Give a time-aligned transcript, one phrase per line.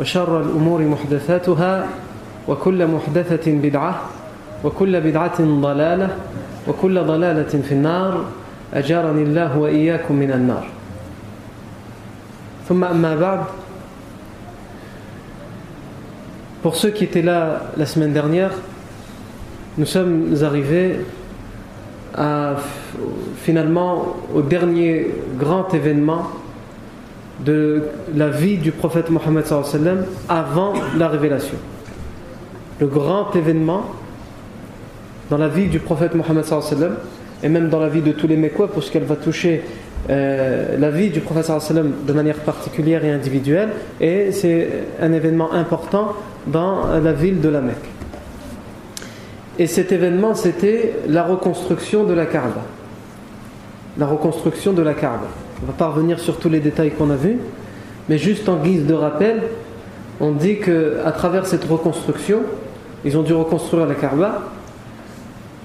[0.00, 1.86] وشر الأمور محدثاتها
[2.48, 4.00] وكل محدثة بدعة
[4.64, 6.16] وكل بدعة ضلالة
[6.68, 8.24] وكل ضلالة في النار
[8.74, 10.66] أجارني الله وإياكم من النار
[12.68, 13.40] ثم أما بعد
[16.62, 18.50] Pour ceux qui étaient là la semaine dernière,
[19.78, 21.00] nous sommes arrivés
[22.14, 22.56] à,
[23.36, 25.06] finalement au dernier
[25.38, 26.28] grand événement
[27.44, 27.82] de
[28.14, 29.44] la vie du prophète Mohammed
[30.28, 31.56] avant la révélation.
[32.80, 33.84] Le grand événement
[35.30, 36.44] dans la vie du prophète Mohammed
[37.42, 39.62] et même dans la vie de tous les Mekwa, puisqu'elle va toucher
[40.10, 44.68] euh, la vie du prophète de manière particulière et individuelle, et c'est
[45.00, 46.14] un événement important
[46.46, 47.76] dans la ville de la Mecque.
[49.58, 52.62] Et cet événement, c'était la reconstruction de la Kaaba.
[53.98, 55.28] La reconstruction de la Kaaba.
[55.62, 57.36] On ne va pas revenir sur tous les détails qu'on a vus,
[58.08, 59.42] mais juste en guise de rappel,
[60.18, 62.40] on dit qu'à travers cette reconstruction,
[63.04, 64.42] ils ont dû reconstruire la Kaaba.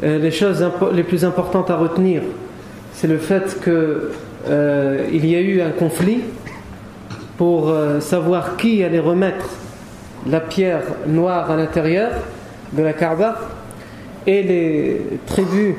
[0.03, 2.23] Euh, les choses les plus importantes à retenir,
[2.93, 3.73] c'est le fait qu'il
[4.49, 6.21] euh, y a eu un conflit
[7.37, 9.49] pour euh, savoir qui allait remettre
[10.27, 12.11] la pierre noire à l'intérieur
[12.73, 13.37] de la Kaaba
[14.27, 15.75] et les tribus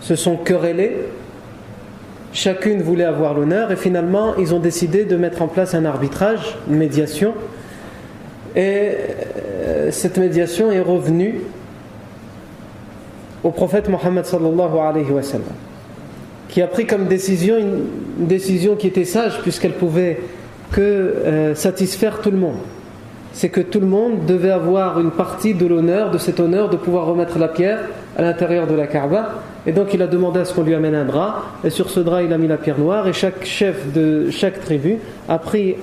[0.00, 0.96] se sont querellées
[2.32, 6.56] chacune voulait avoir l'honneur et finalement ils ont décidé de mettre en place un arbitrage,
[6.68, 7.34] une médiation
[8.56, 8.90] et
[9.64, 11.40] euh, cette médiation est revenue
[13.42, 14.24] au prophète Mohammed
[16.48, 20.20] qui a pris comme décision une, décision qui était sage puisqu'elle pouvait
[20.70, 22.58] que euh, satisfaire tout le monde
[23.32, 26.76] c'est que tout le monde devait avoir une partie de l'honneur, de cet honneur de
[26.76, 27.80] pouvoir remettre la pierre
[28.16, 29.42] à l'intérieur de la Kaaba.
[29.66, 32.00] Et donc il a demandé à ce qu'on lui amène un drap, et sur ce
[32.00, 35.76] drap il a mis la pierre noire, et chaque chef de chaque tribu a pris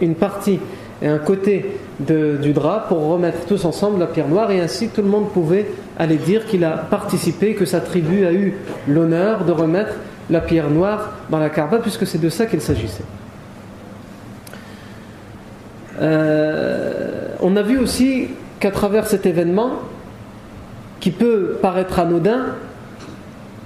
[0.00, 0.60] une partie
[1.02, 5.02] et un côté du drap pour remettre tous ensemble la pierre noire, et ainsi tout
[5.02, 5.66] le monde pouvait
[5.98, 8.54] aller dire qu'il a participé, que sa tribu a eu
[8.86, 9.94] l'honneur de remettre
[10.30, 13.04] la pierre noire dans la Kaaba, puisque c'est de ça qu'il s'agissait.
[16.00, 18.28] Euh, on a vu aussi
[18.60, 19.72] qu'à travers cet événement,
[21.00, 22.46] qui peut paraître anodin,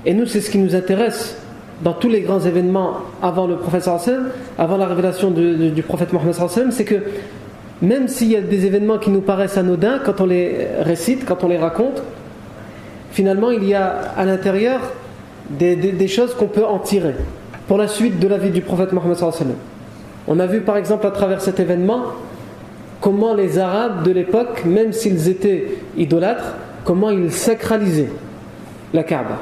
[0.05, 1.37] et nous c'est ce qui nous intéresse
[1.83, 3.89] dans tous les grands événements avant le prophète
[4.59, 6.35] avant la révélation du, prophète Mohammed
[6.71, 6.97] c'est que
[7.81, 11.43] même s'il y a des événements qui nous paraissent anodins, quand on les récite, quand
[11.43, 12.03] on les raconte,
[13.11, 14.81] finalement il y a à l'intérieur
[15.51, 17.15] des, choses qu'on peut en tirer
[17.67, 19.17] pour la suite de la vie du prophète Mohammed
[20.29, 22.03] on a vu par exemple à travers cet événement
[23.01, 28.13] comment les Arabes de l'époque, même s'ils étaient idolâtres, comment ils sacralisaient
[28.95, 29.39] la Kaaba.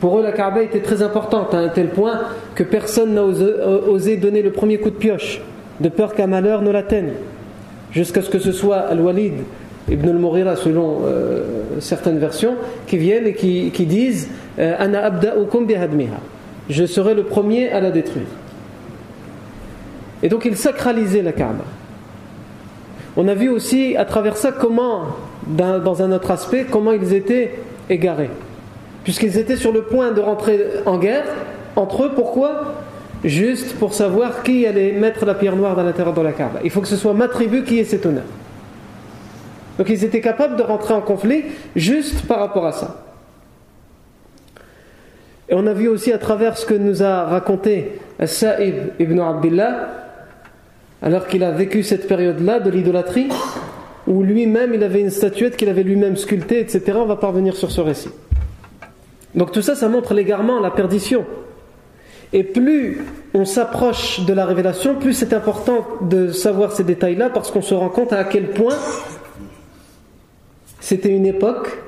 [0.00, 2.20] Pour eux, la Kaaba était très importante, à un tel point
[2.54, 5.42] que personne n'a osé, donner le premier coup de pioche,
[5.80, 7.12] de peur qu'un malheur ne l'atteigne.
[7.92, 9.34] Jusqu'à ce que ce soit Al-Walid
[9.90, 11.42] ibn al-Mughira, selon euh,
[11.80, 12.54] certaines versions,
[12.86, 15.12] qui viennent et qui, disent euh, Ana
[16.70, 18.26] Je serai le premier à la détruire.
[20.22, 21.64] Et donc ils sacralisaient la Kaaba.
[23.16, 25.02] On a vu aussi à travers ça comment,
[25.46, 27.58] dans un autre aspect, comment ils étaient
[27.90, 28.30] égarés.
[29.04, 31.24] Puisqu'ils étaient sur le point de rentrer en guerre
[31.76, 32.74] entre eux, pourquoi?
[33.24, 36.60] Juste pour savoir qui allait mettre la pierre noire dans l'intérieur de la Kaaba.
[36.64, 38.24] Il faut que ce soit ma tribu qui ait cet honneur.
[39.78, 41.44] Donc ils étaient capables de rentrer en conflit
[41.76, 43.04] juste par rapport à ça.
[45.48, 49.88] Et on a vu aussi à travers ce que nous a raconté Sa'ib ibn Abdullah,
[51.02, 53.28] alors qu'il a vécu cette période-là de l'idolâtrie,
[54.06, 56.92] où lui-même il avait une statuette qu'il avait lui-même sculptée, etc.
[56.96, 58.10] On va parvenir sur ce récit.
[59.34, 61.24] Donc tout ça, ça montre l'égarement, la perdition.
[62.32, 63.04] Et plus
[63.34, 67.74] on s'approche de la révélation, plus c'est important de savoir ces détails-là, parce qu'on se
[67.74, 68.76] rend compte à quel point
[70.80, 71.78] c'était une époque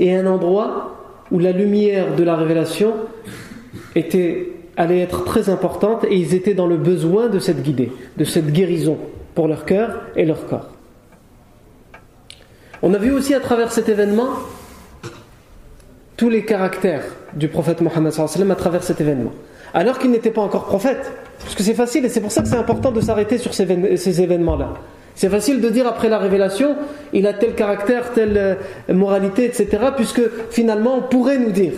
[0.00, 0.96] et un endroit
[1.30, 2.94] où la lumière de la révélation
[3.94, 8.24] était allait être très importante et ils étaient dans le besoin de cette guidée, de
[8.24, 8.98] cette guérison
[9.34, 10.68] pour leur cœur et leur corps.
[12.82, 14.30] On a vu aussi à travers cet événement
[16.16, 18.12] tous les caractères du prophète Mohammed
[18.50, 19.32] à travers cet événement.
[19.72, 21.12] Alors qu'il n'était pas encore prophète.
[21.40, 24.20] Parce que c'est facile et c'est pour ça que c'est important de s'arrêter sur ces,
[24.22, 24.74] événements-là.
[25.14, 26.76] C'est facile de dire après la révélation,
[27.12, 28.54] il a tel caractère, telle euh,
[28.92, 29.68] moralité, etc.
[29.94, 31.72] Puisque finalement, on pourrait nous dire,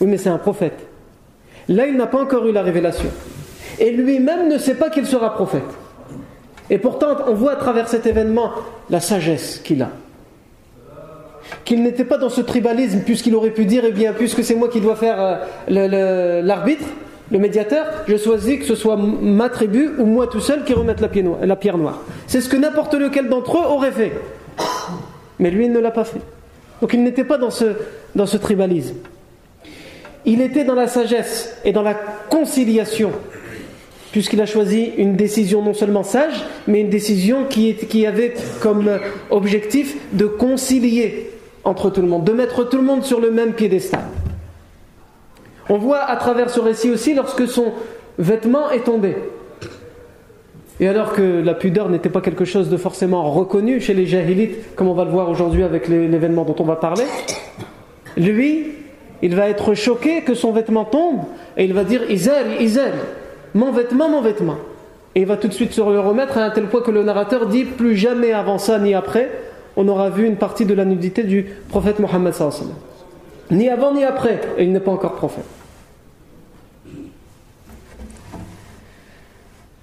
[0.00, 0.86] oui mais c'est un prophète.
[1.68, 3.08] Là, il n'a pas encore eu la révélation.
[3.78, 5.62] Et lui-même ne sait pas qu'il sera prophète.
[6.70, 8.50] Et pourtant, on voit à travers cet événement
[8.90, 9.90] la sagesse qu'il a.
[11.64, 14.68] Qu'il n'était pas dans ce tribalisme, puisqu'il aurait pu dire, eh bien, puisque c'est moi
[14.68, 15.16] qui dois faire
[15.70, 16.86] euh, l'arbitre,
[17.30, 21.00] le médiateur, je choisis que ce soit ma tribu ou moi tout seul qui remette
[21.00, 22.02] la, pierre noire.
[22.26, 24.12] C'est ce que n'importe lequel d'entre eux aurait fait.
[25.38, 26.20] Mais lui, il ne l'a pas fait.
[26.80, 27.64] Donc il n'était pas dans ce,
[28.14, 28.96] dans ce tribalisme.
[30.26, 33.10] Il était dans la sagesse et dans la conciliation,
[34.12, 38.90] puisqu'il a choisi une décision non seulement sage, mais une décision qui, qui avait comme
[39.30, 41.30] objectif de concilier
[41.64, 44.04] entre tout le monde, de mettre tout le monde sur le même piédestal.
[45.68, 47.72] On voit à travers ce récit aussi lorsque son
[48.18, 49.16] vêtement est tombé.
[50.80, 54.74] Et alors que la pudeur n'était pas quelque chose de forcément reconnu chez les jahilites,
[54.74, 57.04] comme on va le voir aujourd'hui avec l'événement dont on va parler,
[58.16, 58.72] lui,
[59.22, 61.20] il va être choqué que son vêtement tombe
[61.56, 62.92] et il va dire Izal, Izal,
[63.54, 64.56] mon vêtement, mon vêtement.
[65.14, 67.04] Et il va tout de suite se le remettre à un tel point que le
[67.04, 69.30] narrateur dit plus jamais avant ça ni après,
[69.76, 72.34] on aura vu une partie de la nudité du prophète Mohammed
[73.50, 75.44] ni avant ni après, et il n'est pas encore prophète.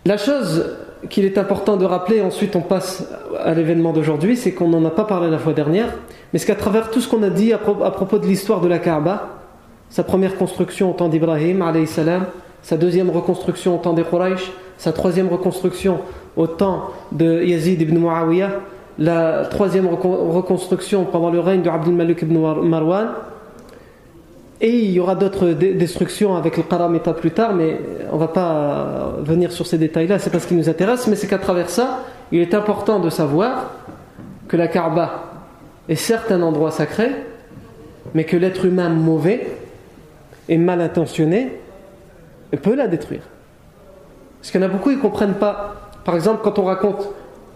[0.05, 0.77] La chose
[1.09, 3.07] qu'il est important de rappeler, ensuite on passe
[3.39, 5.93] à l'événement d'aujourd'hui, c'est qu'on n'en a pas parlé la fois dernière,
[6.33, 8.79] mais c'est qu'à travers tout ce qu'on a dit à propos de l'histoire de la
[8.79, 9.37] Kaaba,
[9.89, 11.63] sa première construction au temps d'Ibrahim,
[12.63, 15.99] sa deuxième reconstruction au temps des Quraysh, sa troisième reconstruction
[16.35, 18.51] au temps de Yazid ibn Muawiyah,
[18.99, 23.09] la troisième reconstruction pendant le règne de Abdul Malik ibn Marwan,
[24.59, 27.79] et il y aura d'autres destructions avec le Qaramita plus tard, mais
[28.11, 31.15] on ne va pas venir sur ces détails-là, c'est pas ce qui nous intéresse, mais
[31.15, 32.01] c'est qu'à travers ça,
[32.31, 33.71] il est important de savoir
[34.47, 35.23] que la Kaaba
[35.89, 37.09] est certes un endroit sacré,
[38.13, 39.47] mais que l'être humain mauvais
[40.47, 41.59] et mal intentionné
[42.61, 43.23] peut la détruire.
[44.39, 45.91] Parce qu'il y en a beaucoup, ils ne comprennent pas.
[46.03, 47.07] Par exemple, quand on raconte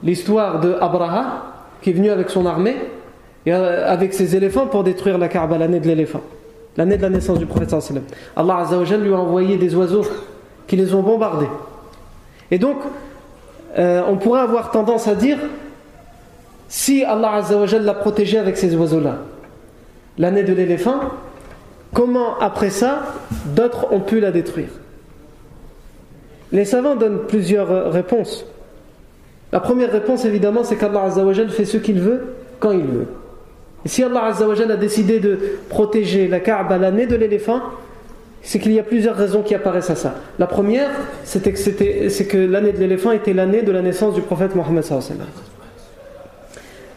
[0.06, 0.78] l'histoire de
[1.82, 2.78] qui est venu avec son armée,
[3.46, 6.22] et euh, avec ses éléphants pour détruire la Kaaba, l'année de l'éléphant
[6.78, 7.74] l'année de la naissance du prophète
[8.36, 10.06] Allah Azzawajal lui a envoyé des oiseaux
[10.68, 11.50] qui les ont bombardés.
[12.52, 12.78] Et donc,
[13.78, 15.38] euh, on pourrait avoir tendance à dire
[16.68, 19.20] si Allah Azzawajal l'a protégé avec ces oiseaux-là,
[20.18, 21.00] l'année de l'éléphant,
[21.94, 23.04] comment après ça
[23.46, 24.70] d'autres ont pu la détruire?
[26.52, 28.46] Les savants donnent plusieurs réponses.
[29.56, 33.08] La première réponse, évidemment, c'est qu'Allah Azzawajal fait ce qu'il veut quand il veut.
[33.86, 37.62] Et si Allah Azzawajal a décidé de protéger la Kaaba l'année de l'éléphant,
[38.42, 40.16] c'est qu'il y a plusieurs raisons qui apparaissent à ça.
[40.40, 40.90] La première,
[41.24, 44.84] c'est que, que l'année de l'éléphant était l'année de la naissance du prophète Mohammed.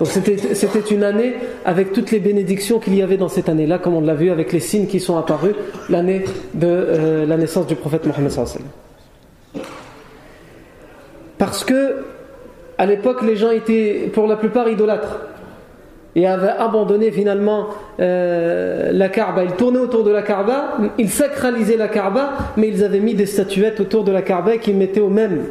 [0.00, 1.34] Donc c'était une année
[1.64, 4.52] avec toutes les bénédictions qu'il y avait dans cette année-là, comme on l'a vu avec
[4.52, 5.54] les signes qui sont apparus,
[5.88, 6.24] l'année
[6.54, 8.32] de euh, la naissance du prophète Mohammed.
[11.38, 11.94] Parce que
[12.78, 15.18] à l'époque, les gens étaient pour la plupart idolâtres
[16.14, 17.66] et avaient abandonné finalement
[18.00, 19.44] euh, la Kaaba.
[19.44, 23.26] Ils tournaient autour de la Kaaba, ils sacralisaient la Kaaba, mais ils avaient mis des
[23.26, 25.42] statuettes autour de la Kaaba qu'ils mettaient au même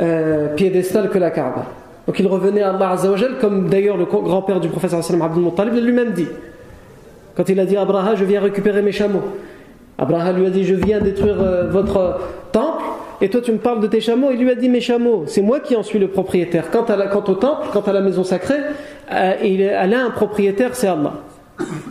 [0.00, 1.66] euh, piédestal que la Kaaba.
[2.06, 2.96] Donc ils revenaient à Allah
[3.40, 6.28] comme d'ailleurs le grand-père du professeur Abdul Muttalib lui-même dit.
[7.36, 9.22] Quand il a dit à Abraha, je viens récupérer mes chameaux.
[9.98, 12.18] Abraha lui a dit, je viens détruire euh, votre
[12.52, 12.65] temple
[13.20, 14.30] et toi tu me parles de tes chameaux.
[14.32, 16.70] Il lui a dit mes chameaux, c'est moi qui en suis le propriétaire.
[16.70, 18.60] Quant, à la, quant au temple, quant à la maison sacrée,
[19.12, 21.14] euh, elle a un propriétaire, c'est Allah.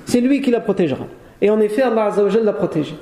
[0.05, 1.05] C'est lui qui la protégera.
[1.41, 2.11] Et en effet, Allah
[2.43, 2.95] l'a protégé.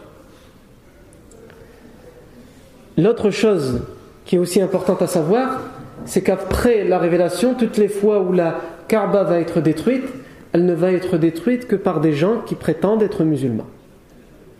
[2.97, 3.81] L'autre chose
[4.25, 5.61] qui est aussi importante à savoir,
[6.05, 10.05] c'est qu'après la révélation, toutes les fois où la Kaaba va être détruite,
[10.53, 13.65] elle ne va être détruite que par des gens qui prétendent être musulmans.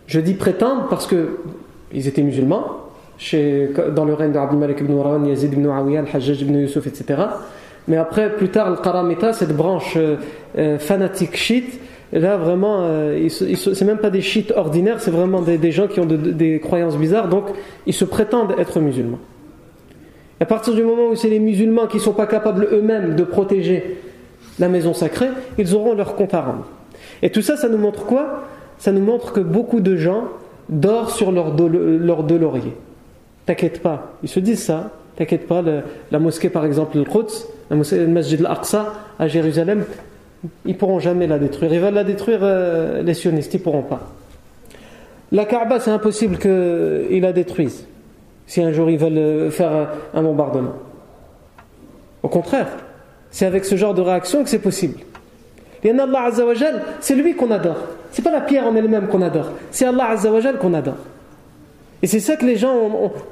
[0.06, 1.38] Je dis prétendent parce que
[1.92, 2.83] ils étaient musulmans,
[3.18, 7.22] chez, dans le règne d'Abdul Malik ibn Marwan, Yazid ibn Awiyah, Al-Hajjaj ibn Yusuf, etc.
[7.88, 10.16] Mais après, plus tard, le Karamita, cette branche euh,
[10.56, 11.80] euh, fanatique chiite,
[12.12, 16.06] là vraiment, euh, c'est même pas des chiites ordinaires, c'est vraiment des, gens qui ont
[16.06, 17.44] des croyances bizarres, donc
[17.86, 19.18] ils se prétendent être musulmans.
[20.40, 23.16] Et à partir du moment où c'est les musulmans qui ne sont pas capables eux-mêmes
[23.16, 23.98] de protéger
[24.58, 25.28] la maison sacrée,
[25.58, 26.34] ils auront leur compte.
[27.22, 28.44] Et tout ça, ça nous montre quoi?
[28.78, 30.24] Ça nous montre que beaucoup de gens
[30.68, 32.72] dorment sur leur dos, leur dos laurier.
[33.46, 34.90] T'inquiète pas, ils se disent ça.
[35.16, 35.62] T'inquiète pas,
[36.10, 39.84] la mosquée par exemple, le Quds, la mosquée le Masjid al-Aqsa à Jérusalem,
[40.66, 41.72] ils pourront jamais la détruire.
[41.72, 44.10] Ils veulent la détruire, euh, les sionistes, ils pourront pas.
[45.30, 47.86] La Kaaba, c'est impossible qu'ils la détruisent
[48.46, 50.74] si un jour ils veulent euh, faire un bombardement.
[52.22, 52.68] Au contraire,
[53.30, 54.98] c'est avec ce genre de réaction que c'est possible.
[55.82, 57.76] Et Allah Azzawajal, c'est lui qu'on adore.
[58.10, 60.96] C'est pas la pierre en elle-même qu'on adore, c'est Allah Azzawajal qu'on adore.
[62.04, 62.74] Et c'est ça que les gens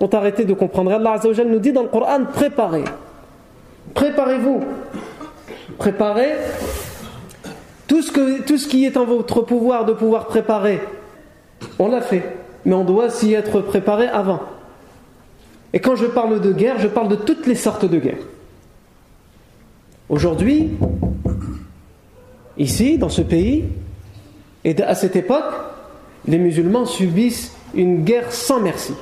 [0.00, 0.92] ont, arrêté de comprendre.
[0.92, 2.84] Allah Azzawajal nous dit dans le Coran préparez.
[3.92, 4.62] Préparez-vous.
[5.76, 6.30] Préparez
[7.86, 10.80] tout ce, que, tout ce qui est en votre pouvoir de pouvoir préparer.
[11.78, 12.24] On l'a fait,
[12.64, 14.40] mais on doit s'y être préparé avant.
[15.74, 18.24] Et quand je parle de guerre, je parle de toutes les sortes de guerres.
[20.08, 20.70] Aujourd'hui,
[22.56, 23.66] ici, dans ce pays,
[24.64, 25.52] et à cette époque,
[26.26, 28.94] les musulmans subissent une guerre sans merci.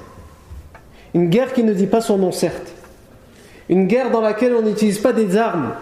[1.15, 2.73] Une guerre qui ne dit pas son nom, certes.
[3.69, 5.73] Une guerre dans laquelle on n'utilise pas des armes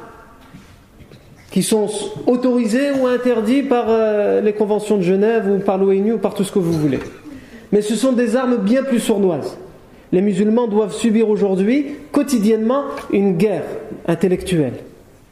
[1.51, 1.89] qui sont
[2.27, 6.45] autorisées ou interdites par euh, les conventions de Genève ou par l'ONU ou par tout
[6.45, 7.01] ce que vous voulez.
[7.73, 9.57] Mais ce sont des armes bien plus sournoises.
[10.13, 13.65] Les musulmans doivent subir aujourd'hui, quotidiennement, une guerre
[14.07, 14.75] intellectuelle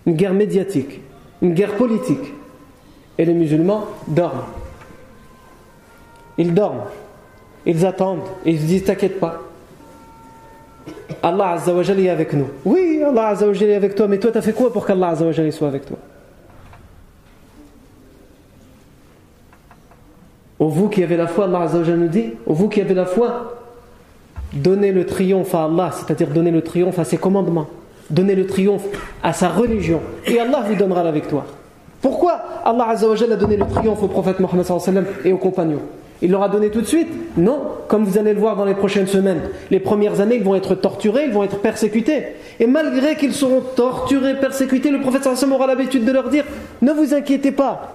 [0.06, 1.00] une guerre médiatique,
[1.42, 2.32] une guerre politique.
[3.18, 4.44] Et les musulmans dorment.
[6.38, 6.84] Ils dorment.
[7.66, 8.22] Ils attendent.
[8.44, 9.42] Et ils se disent T'inquiète pas.
[11.22, 12.46] Allah Azzawajal est avec nous.
[12.64, 15.52] Oui, Allah Azzawajal est avec toi, mais toi, tu as fait quoi pour qu'Allah Azzawajal
[15.52, 15.96] soit avec toi?
[20.58, 23.06] Au vous qui avez la foi, Allah Azzawajal nous dit Au vous qui avez la
[23.06, 23.54] foi,
[24.52, 27.66] donnez le triomphe à Allah, c'est-à-dire donnez le triomphe à ses commandements.
[28.08, 28.84] Donnez le triomphe
[29.22, 31.46] à sa religion et Allah vous donnera la victoire.
[32.00, 34.64] Pourquoi Allah Azzawajal a donné le triomphe au prophète Mohammed
[35.24, 35.82] et aux compagnons?
[36.22, 38.74] Il leur a donné tout de suite Non, comme vous allez le voir dans les
[38.74, 42.24] prochaines semaines, les premières années ils vont être torturés, ils vont être persécutés.
[42.58, 46.44] Et malgré qu'ils seront torturés, persécutés, le prophète aura l'habitude de leur dire
[46.80, 47.94] Ne vous inquiétez pas.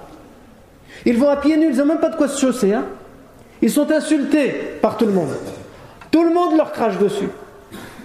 [1.05, 2.73] Ils vont à pieds nus, ils n'ont même pas de quoi se chausser.
[2.73, 2.85] Hein.
[3.61, 4.51] Ils sont insultés
[4.81, 5.29] par tout le monde.
[6.11, 7.29] Tout le monde leur crache dessus.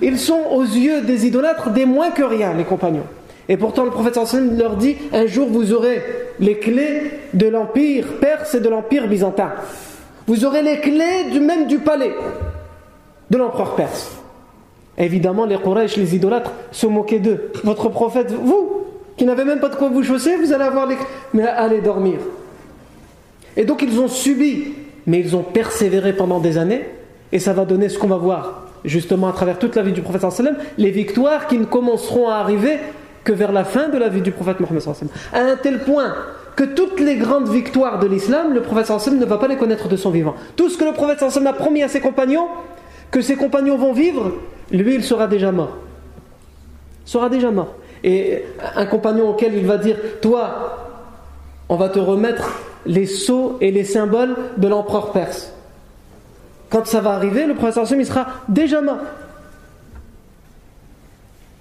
[0.00, 3.06] Ils sont aux yeux des idolâtres des moins que rien, les compagnons.
[3.48, 4.18] Et pourtant, le prophète
[4.56, 6.02] leur dit Un jour, vous aurez
[6.38, 9.52] les clés de l'empire perse et de l'empire byzantin.
[10.26, 12.12] Vous aurez les clés du même du palais
[13.30, 14.10] de l'empereur perse.
[14.98, 17.52] Évidemment, les Quraysh, les idolâtres, se moquaient d'eux.
[17.64, 18.84] Votre prophète, vous,
[19.16, 20.96] qui n'avez même pas de quoi vous chausser, vous allez avoir les.
[21.34, 22.18] Mais allez dormir.
[23.56, 24.74] Et donc, ils ont subi,
[25.06, 26.84] mais ils ont persévéré pendant des années,
[27.32, 30.00] et ça va donner ce qu'on va voir justement à travers toute la vie du
[30.00, 32.78] prophète sallam, les victoires qui ne commenceront à arriver
[33.24, 35.08] que vers la fin de la vie du prophète Mohammed sallam.
[35.32, 36.14] À un tel point
[36.56, 39.88] que toutes les grandes victoires de l'islam, le prophète sallam ne va pas les connaître
[39.88, 40.34] de son vivant.
[40.56, 42.48] Tout ce que le prophète sallam a promis à ses compagnons,
[43.10, 44.32] que ses compagnons vont vivre,
[44.70, 45.76] lui il sera déjà mort.
[47.06, 47.74] Il sera déjà mort.
[48.02, 48.42] Et
[48.74, 50.78] un compagnon auquel il va dire, toi,
[51.68, 55.52] on va te remettre les sceaux et les symboles de l'empereur perse
[56.70, 58.98] quand ça va arriver, le prophète il sera déjà mort.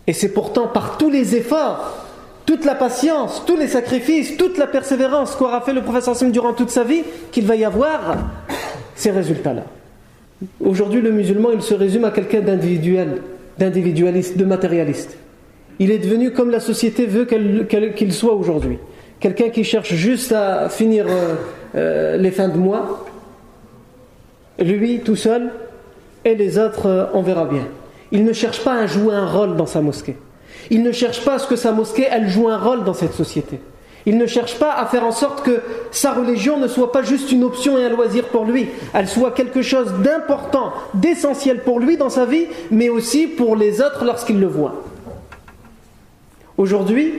[0.07, 2.04] Et c'est pourtant par tous les efforts,
[2.45, 6.69] toute la patience, tous les sacrifices, toute la persévérance qu'aura fait le prophète durant toute
[6.69, 8.17] sa vie qu'il va y avoir
[8.95, 9.63] ces résultats-là.
[10.59, 13.21] Aujourd'hui, le musulman, il se résume à quelqu'un d'individuel,
[13.57, 15.17] d'individualiste, de matérialiste.
[15.79, 18.77] Il est devenu comme la société veut qu'il soit aujourd'hui.
[19.19, 21.35] Quelqu'un qui cherche juste à finir euh,
[21.75, 23.05] euh, les fins de mois,
[24.59, 25.51] lui tout seul,
[26.23, 27.67] et les autres, euh, on verra bien.
[28.11, 30.15] Il ne cherche pas à jouer un rôle dans sa mosquée.
[30.71, 33.13] Il ne cherche pas à ce que sa mosquée, elle joue un rôle dans cette
[33.13, 33.59] société.
[34.05, 37.31] Il ne cherche pas à faire en sorte que sa religion ne soit pas juste
[37.31, 41.97] une option et un loisir pour lui, elle soit quelque chose d'important, d'essentiel pour lui
[41.97, 44.83] dans sa vie, mais aussi pour les autres lorsqu'ils le voient.
[46.57, 47.13] Aujourd'hui,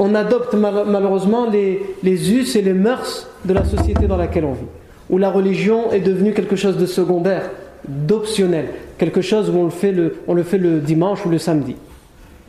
[0.00, 4.52] on adopte malheureusement les, les us et les mœurs de la société dans laquelle on
[4.52, 4.66] vit
[5.10, 7.50] où la religion est devenue quelque chose de secondaire,
[7.86, 8.66] d'optionnel,
[8.98, 11.76] quelque chose où on le, fait le, on le fait le dimanche ou le samedi,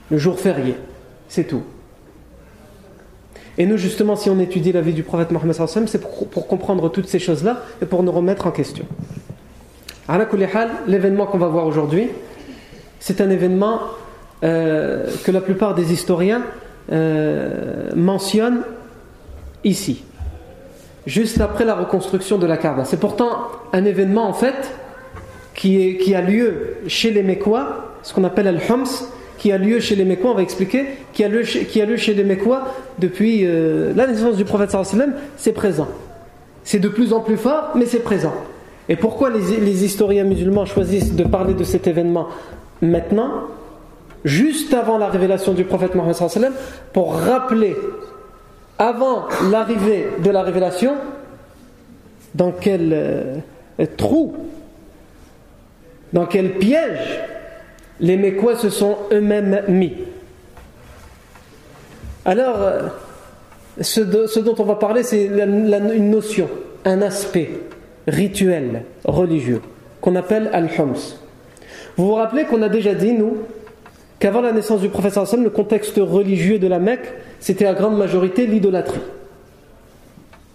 [0.09, 0.75] le jour férié,
[1.27, 1.63] c'est tout.
[3.57, 5.55] Et nous, justement, si on étudie la vie du prophète Mohammed,
[5.87, 8.85] c'est pour, comprendre toutes ces choses-là et pour nous remettre en question.
[10.87, 12.09] L'événement qu'on va voir aujourd'hui,
[12.99, 13.81] c'est un événement
[14.43, 16.41] euh, que la plupart des historiens
[16.91, 18.61] euh, mentionnent
[19.63, 20.03] ici
[21.05, 22.85] juste après la reconstruction de la Kaaba.
[22.85, 24.73] C'est pourtant un événement en fait
[25.55, 30.03] qui, a lieu chez les Mécois, ce qu'on appelle Al-Hums, qui a lieu chez les
[30.03, 32.65] Mécois, on va expliquer, qui a lieu, chez les Mécois
[32.99, 35.87] depuis euh, la naissance du prophète sallam, c'est présent.
[36.65, 38.33] C'est de plus en plus fort, mais c'est présent.
[38.89, 42.27] Et pourquoi les, les, historiens musulmans choisissent de parler de cet événement
[42.81, 43.45] maintenant,
[44.25, 46.53] juste avant la révélation du prophète Mohammed sallam,
[46.91, 47.77] pour rappeler
[48.77, 50.95] avant l'arrivée de la révélation,
[52.35, 53.35] dans quel euh,
[53.95, 54.35] trou,
[56.11, 57.21] dans quel piège
[57.99, 59.93] les Mécois se sont eux-mêmes mis.
[62.25, 62.87] Alors, euh,
[63.81, 66.49] ce, dont on va parler, c'est une notion,
[66.85, 67.49] un aspect
[68.07, 69.61] rituel, religieux,
[70.01, 71.17] qu'on appelle al-hums.
[71.97, 73.37] Vous vous rappelez qu'on a déjà dit, nous,
[74.19, 77.97] qu'avant la naissance du professeur Hassan, le contexte religieux de la Mecque, c'était à grande
[77.97, 79.01] majorité l'idolâtrie.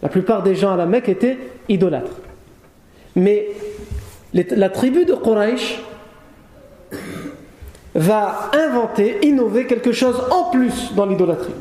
[0.02, 2.20] La plupart des gens à la Mecque étaient idolâtres.
[3.16, 3.48] Mais
[4.34, 5.80] la tribu de Quraysh
[7.94, 11.54] va inventer, innover quelque chose en plus dans l'idolâtrie.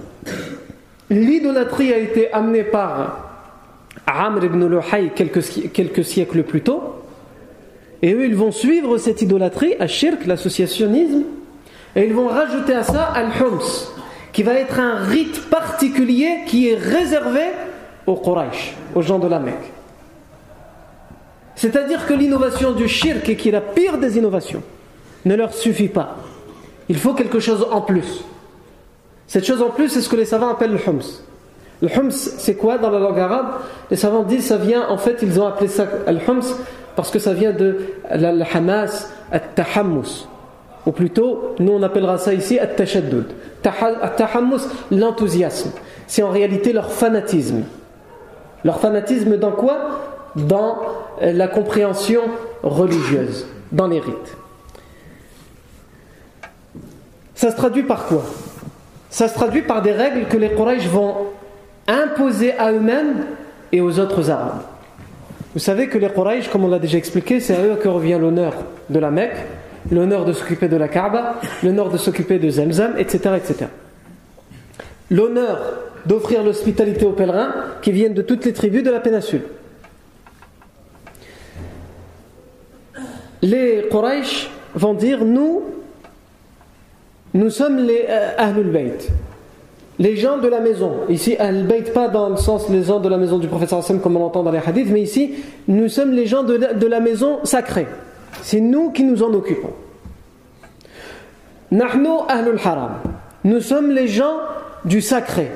[1.10, 3.30] L'idolâtrie a été amenée par
[4.08, 7.04] Amr ibn Luhay quelques, siècles plus tôt,
[8.02, 11.24] et eux ils vont suivre cette idolâtrie, à shirk, l'associationnisme,
[11.96, 13.94] et ils vont rajouter à ça al-hums,
[14.32, 17.44] qui va être un rite particulier qui est réservé
[18.08, 19.72] aux Quraysh, aux gens de la Mecque.
[21.56, 24.64] C'est-à-dire que l'innovation du shirk, qui est la pire des innovations,
[25.26, 26.18] ne leur suffit pas.
[26.90, 28.24] Il faut quelque chose en plus.
[29.28, 31.02] Cette chose en plus, c'est ce que les savants appellent le hums.
[31.82, 33.48] Le hums, c'est quoi dans la langue arabe?
[33.90, 36.56] Les savants disent ça vient, en fait, ils ont appelé ça le hums
[36.96, 37.78] parce que ça vient de
[38.12, 40.28] la hamas, al-tahammus.
[40.86, 43.26] Ou plutôt, nous on appellera ça ici al-tashaddud.
[43.64, 44.62] Al-tahammus,
[44.92, 45.72] l'enthousiasme.
[46.08, 47.64] C'est en réalité leur fanatisme.
[48.64, 49.78] Leur fanatisme dans quoi?
[50.36, 50.78] Dans
[51.22, 52.22] euh, la compréhension
[52.64, 54.38] religieuse, dans les rites.
[57.44, 58.24] Ça se traduit par quoi?
[59.10, 61.26] Ça se traduit par des règles que les Quraysh vont
[61.90, 63.26] imposer à eux-mêmes
[63.74, 64.62] et aux autres Arabes.
[65.54, 68.18] Vous savez que les Quraysh, comme on l'a déjà expliqué, c'est à eux que revient
[68.18, 68.54] l'honneur
[68.90, 69.36] de la Mecque,
[69.92, 73.36] l'honneur de s'occuper de la Kaaba, l'honneur de s'occuper de Zamzam, etc.
[73.36, 73.66] etc.
[75.12, 75.60] L'honneur
[76.06, 79.44] d'offrir l'hospitalité aux pèlerins qui viennent de toutes les tribus de la péninsule.
[83.42, 85.83] Les Quraysh vont dire nous,
[87.34, 89.10] nous sommes les euh, Ahlul Bayt,
[90.00, 90.92] les gens de la maison.
[91.10, 94.00] Ici, Ahlul Bayt, pas dans le sens les gens de la maison du professeur Hassan
[94.00, 95.34] comme on l'entend dans les hadiths, mais ici,
[95.68, 97.88] nous sommes les gens de la, de la maison sacrée.
[98.42, 99.74] C'est nous qui nous en occupons.
[101.72, 103.00] Nahnu Ahlul Haram.
[103.44, 104.38] Nous sommes les gens
[104.86, 105.50] du sacré,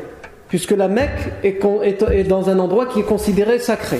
[0.50, 4.00] puisque la Mecque est, est, dans un endroit qui est considéré sacré.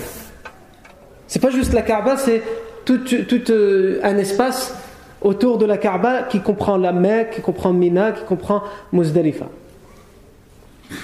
[1.26, 2.42] C'est pas juste la Kaaba, c'est
[2.84, 4.74] tout, tout euh, un espace
[5.22, 9.46] autour de la Kaaba qui comprend la Mecque, qui comprend Mina, qui comprend Muzdalifa.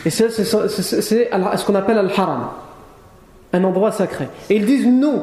[0.04, 2.48] Et c'est ce qu'on appelle Al-Haram,
[3.52, 4.28] un endroit sacré.
[4.48, 5.22] Et ils disent nous,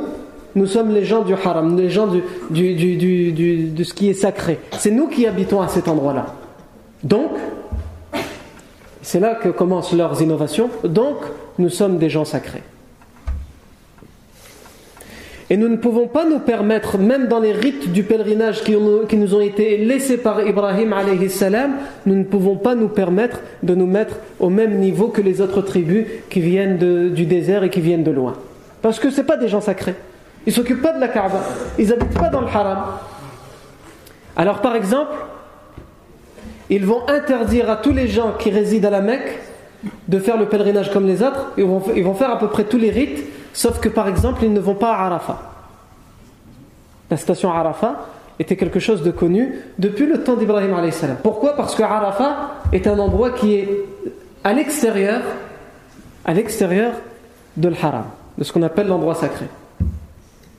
[0.56, 2.22] nous sommes les gens du Haram, les gens du,
[3.72, 4.60] de ce qui est sacré.
[4.78, 6.28] C'est nous qui habitons à cet endroit-là.
[7.04, 7.32] Donc,
[9.02, 10.70] c'est là que commencent leurs innovations.
[10.84, 11.18] Donc,
[11.58, 12.64] nous sommes des gens sacrés.
[15.52, 19.36] Et nous ne pouvons pas nous permettre, même dans les rites du pèlerinage qui, nous
[19.36, 20.96] ont été laissés par Ibrahim
[21.28, 21.74] salam,
[22.06, 25.62] nous ne pouvons pas nous permettre de nous mettre au même niveau que les autres
[25.62, 28.36] tribus qui viennent du désert et qui viennent de loin.
[28.82, 29.96] Parce que ce pas des gens sacrés.
[30.46, 31.42] Ils ne s'occupent pas de la Kaaba.
[31.78, 32.84] Ils n'habitent pas dans le haram.
[34.38, 35.18] Alors par exemple,
[36.70, 39.38] ils vont interdire à tous les gens qui résident à la Mecque
[40.08, 41.52] de faire le pèlerinage comme les autres.
[41.58, 43.22] Ils vont faire à peu près tous les rites
[43.54, 45.40] Sauf que par exemple, ils ne vont pas à Arafat.
[47.10, 48.08] La station Arafat
[48.40, 50.76] était quelque chose de connu depuis le temps d'Ibrahim.
[51.22, 51.56] Pourquoi?
[51.56, 53.86] Parce que Arafat est un endroit qui est
[54.44, 55.22] à l'extérieur,
[56.26, 56.94] à l'extérieur
[57.58, 58.06] de l'haram,
[58.38, 59.46] de ce qu'on appelle l'endroit sacré.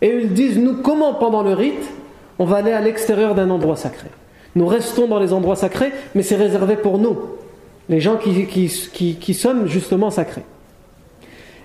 [0.01, 1.91] Et ils disent, nous, comment pendant le rite,
[2.39, 4.09] on va aller à l'extérieur d'un endroit sacré?
[4.55, 7.17] Nous restons dans les endroits sacrés, mais c'est réservé pour nous,
[7.89, 10.45] les gens qui sommes justement sacrés.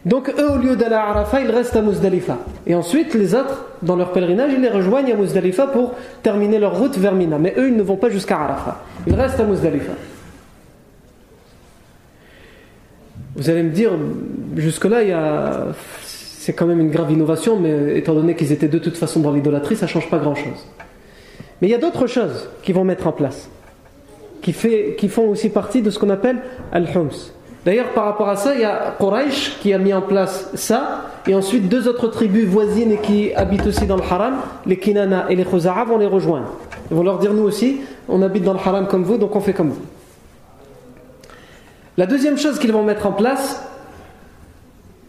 [0.07, 2.37] Donc eux, au lieu d'aller à Arafat, ils restent à Muzdalifa.
[2.65, 6.79] Et ensuite, les autres, dans leur pèlerinage, ils les rejoignent à Muzdalifa pour terminer leur
[6.79, 7.37] route vers Mina.
[7.37, 8.81] Mais eux, ils ne vont pas jusqu'à Arafat.
[9.05, 9.91] Ils restent à Muzdalifa.
[13.35, 13.91] Vous allez me dire,
[14.55, 15.65] jusque-là,
[16.03, 19.33] c'est quand même une grave innovation, mais étant donné qu'ils étaient de toute façon dans
[19.33, 20.65] l'idolâtrie, ça ne change pas grand-chose.
[21.61, 23.49] Mais il y a d'autres choses qu'ils vont mettre en place,
[24.41, 24.55] qui,
[24.97, 26.37] qui font aussi partie de ce qu'on appelle
[26.71, 27.33] Al-Hums.
[27.67, 31.01] D'ailleurs, par rapport à ça, il y a Quraysh qui a mis en place ça,
[31.27, 35.35] et ensuite deux autres tribus voisines qui habitent aussi dans le haram, les Kinana et
[35.35, 36.47] les Khuza'a vont les rejoindre.
[36.89, 39.41] Ils vont leur dire nous aussi, on habite dans le haram comme vous, donc on
[39.41, 39.81] fait comme vous.
[41.97, 43.61] La deuxième chose qu'ils vont mettre en place,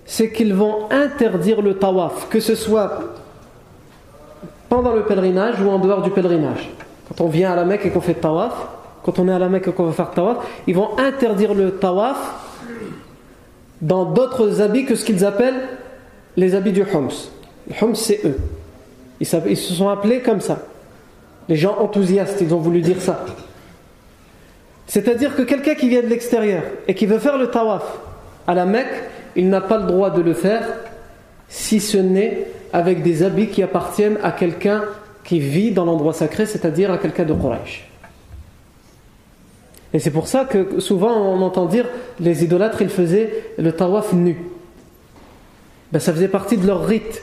[0.04, 2.90] c'est qu'ils vont interdire le tawaf, que ce soit
[4.68, 6.70] pendant le pèlerinage ou en dehors du pèlerinage.
[7.08, 8.52] Quand on vient à la Mecque et qu'on fait tawaf,
[9.04, 11.70] quand on est à la Mecque et qu'on va faire tawaf, ils vont interdire le
[11.70, 12.46] tawaf
[13.80, 15.68] dans d'autres habits que ce qu'ils appellent
[16.36, 17.10] les habits du Homs.
[17.68, 18.38] Le Homs, c'est eux.
[19.20, 20.60] Ils, se sont appelés comme ça.
[21.48, 23.24] Les gens enthousiastes, ils ont voulu dire ça.
[24.86, 27.98] C'est-à-dire que quelqu'un qui vient de l'extérieur et qui veut faire le tawaf
[28.46, 29.04] à la Mecque,
[29.36, 30.66] il n'a pas le droit de le faire
[31.48, 34.84] si ce n'est avec des habits qui appartiennent à quelqu'un
[35.24, 37.87] qui vit dans l'endroit sacré, c'est-à-dire à quelqu'un de Quraysh.
[39.94, 41.86] Et c'est pour ça que souvent on entend dire
[42.20, 44.36] les idolâtres ils faisaient le tawaf nu.
[45.92, 47.22] Ben, ça faisait partie de leur rite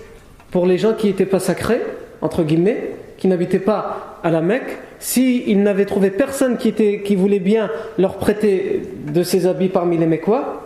[0.52, 1.82] pour les gens qui n'étaient pas sacrés,
[2.22, 7.16] entre guillemets, qui n'habitaient pas à la Mecque, s'ils n'avaient trouvé personne qui, était, qui
[7.16, 8.82] voulait bien leur prêter
[9.14, 10.64] de ses habits parmi les Mecquois,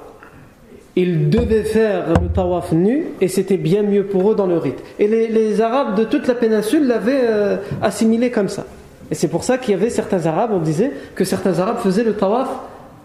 [0.95, 4.81] ils devaient faire le tawaf nu et c'était bien mieux pour eux dans le rite.
[4.97, 8.65] Et les, Arabes de toute la péninsule l'avaient euh, assimilé comme ça.
[9.11, 12.03] Et c'est pour ça qu'il y avait certains Arabes, on disait que certains Arabes faisaient
[12.03, 12.49] le tawaf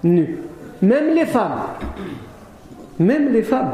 [0.03, 0.39] nu.
[0.83, 1.61] Même les femmes.
[2.99, 3.73] Même les femmes.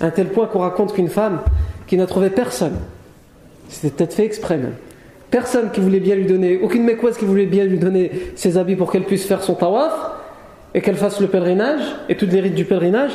[0.00, 1.40] À un tel point qu'on raconte qu'une femme
[1.86, 2.76] qui n'a trouvé personne,
[3.68, 4.74] c'était peut-être fait exprès même,
[5.30, 8.76] personne qui voulait bien lui donner, aucune mécoise qui voulait bien lui donner ses habits
[8.76, 9.92] pour qu'elle puisse faire son tawaf
[10.74, 13.12] et qu'elle fasse le pèlerinage et toutes les rites du pèlerinage.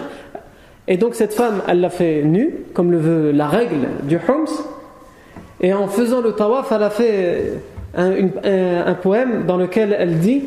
[0.88, 4.48] Et donc cette femme, elle l'a fait nue, comme le veut la règle du Homs.
[5.60, 7.54] Et en faisant le tawaf, elle a fait
[7.97, 10.43] un, poème dans lequel elle dit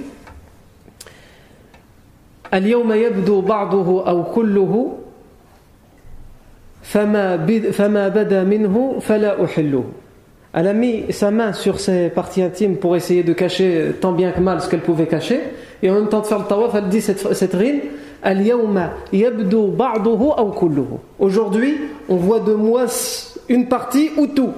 [2.53, 4.97] اليوم يبدو بعضه أو كله
[6.83, 9.83] فما بدا منه فلا أحله
[10.57, 14.31] Elle a mis sa main sur ses parties intimes pour essayer de cacher tant bien
[14.31, 15.41] que mal ce qu'elle pouvait cacher.
[15.83, 17.81] Et en même temps de faire le tawaf, elle dit cette, cette rime
[21.19, 21.77] Aujourd'hui,
[22.07, 22.85] on voit de moi
[23.49, 24.53] une partie ou tout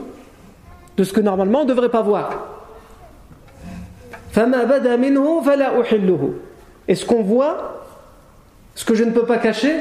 [0.96, 2.51] de ce que normalement on ne devrait pas voir.
[6.89, 7.85] Et ce qu'on voit,
[8.75, 9.75] ce que je ne peux pas cacher,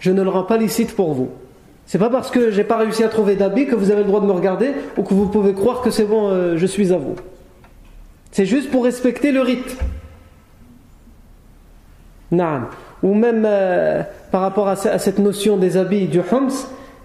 [0.00, 1.30] je ne le rends pas licite pour vous.
[1.86, 4.20] C'est pas parce que j'ai pas réussi à trouver d'habits que vous avez le droit
[4.20, 6.98] de me regarder ou que vous pouvez croire que c'est bon, euh, je suis à
[6.98, 7.16] vous.
[8.30, 9.78] C'est juste pour respecter le rite.
[13.02, 16.50] Ou même euh, par rapport à, cette notion des habits du Homs,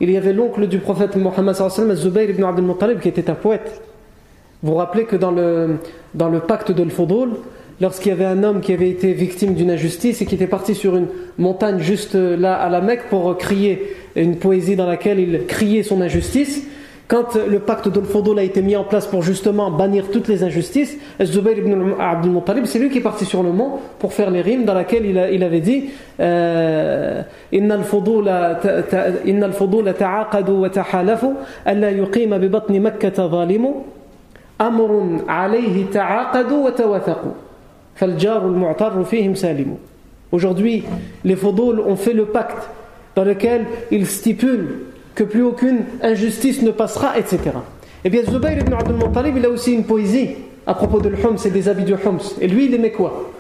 [0.02, 1.56] il y avait l'oncle du prophète Mohammed
[1.96, 3.82] Zubayr ibn Abdul Muttalib, qui était un poète.
[4.64, 7.32] Vous vous rappelez que dans le, pacte de l'Fodol,
[7.82, 10.74] lorsqu'il y avait un homme qui avait été victime d'une injustice et qui était parti
[10.74, 15.46] sur une montagne juste là à la Mecque pour crier une poésie dans laquelle il
[15.48, 16.66] criait son injustice.
[17.10, 20.98] Quand le pacte d'Ol a été mis en place pour justement bannir toutes les injustices,
[21.22, 24.40] Zubayr ibn Abdul Muttalib, c'est lui qui est parti sur le mont pour faire les
[24.40, 28.62] rimes dans laquelle il, il avait dit Inna al-fudula
[29.94, 31.28] ta'aqadu wa tahalafu
[31.66, 33.84] alla yuqima bi batni makkata zalimu
[34.59, 37.29] amrun alayhi ta'aqadu wa tawathaqu
[37.95, 39.77] fal jaru al-mu'tarru fihim salimu
[40.31, 40.85] Aujourd'hui,
[41.25, 42.69] les Fudul ont fait le pacte
[43.17, 44.81] dans lequel il stipule
[45.15, 47.39] que plus aucune injustice ne passera, etc.
[48.05, 50.31] Eh bien, Zubayr ibn Abdul Muttalib, il a aussi une poésie
[50.67, 52.21] à propos de l'Homs et des habits du Homs.
[52.41, 53.33] Et lui, il aimait quoi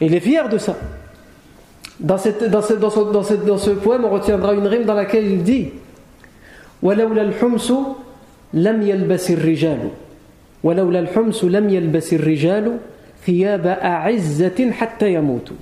[0.00, 0.76] Il est fier de ça.
[2.00, 4.84] Dans, cette, dans, ce, dans, ce, dans, ce, dans, ce, poème, on retiendra une rime
[4.84, 5.70] dans laquelle il dit
[6.82, 7.72] ولولا الحمص
[8.54, 9.88] لم يلبس الرجال
[10.64, 12.76] ولولا الحمص لم يلبس الرجال
[13.26, 15.56] ثياب أعزة حتى يموتوا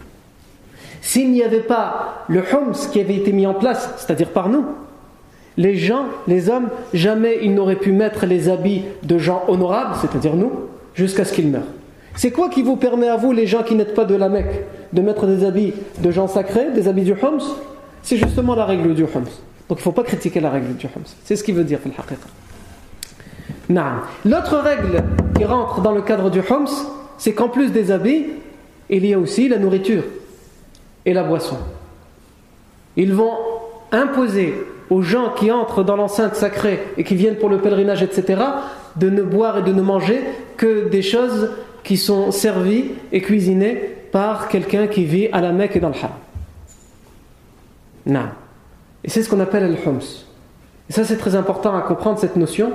[1.03, 4.64] s'il n'y avait pas le Homs qui avait été mis en place, c'est-à-dire par nous,
[5.57, 10.37] les gens, les hommes, jamais ils n'auraient pu mettre les habits de gens honorables, c'est-à-dire
[10.37, 10.53] nous,
[10.94, 11.62] jusqu'à ce qu'ils meurent.
[12.14, 14.64] C'est quoi qui vous permet à vous, les gens qui n'êtes pas de la Mecque,
[14.92, 17.40] de mettre des habits de gens sacrés, des habits du Homs
[18.03, 19.25] C'est justement la règle du Homs.
[19.68, 21.05] Donc il ne faut pas critiquer la règle du Homs.
[21.25, 21.79] C'est ce qu'il veut dire,
[23.69, 25.04] L'autre règle
[25.36, 26.67] qui rentre dans le cadre du Homs,
[27.17, 28.28] c'est qu'en plus des habits,
[28.89, 30.04] il y a aussi la nourriture
[31.06, 31.58] et la boisson.
[32.97, 33.34] Ils vont
[33.91, 34.54] imposer
[34.89, 38.41] aux gens qui entrent dans l'enceinte sacrée et qui viennent pour le pèlerinage, etc.,
[38.95, 40.21] de ne boire et de ne manger
[40.58, 41.51] que des choses
[41.84, 43.75] qui sont servies et cuisinées
[44.12, 46.12] par quelqu'un qui vit à la Mecque et dans le Haram.
[48.06, 48.28] Non.
[49.04, 49.99] Et c'est ce qu'on appelle le Homs.
[50.89, 52.71] Et ça, c'est très important à comprendre cette notion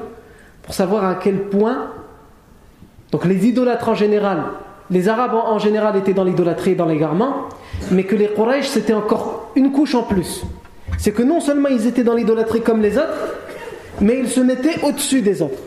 [0.71, 1.91] pour savoir à quel point,
[3.11, 4.45] donc les idolâtres en général,
[4.89, 7.49] les Arabes en général étaient dans l'idolâtrie et dans l'égarement,
[7.91, 10.45] mais que les Quraysh c'était encore une couche en plus.
[10.97, 13.35] C'est que non seulement ils étaient dans l'idolâtrie comme les autres,
[14.01, 15.59] mais ils se mettaient au-dessus des autres.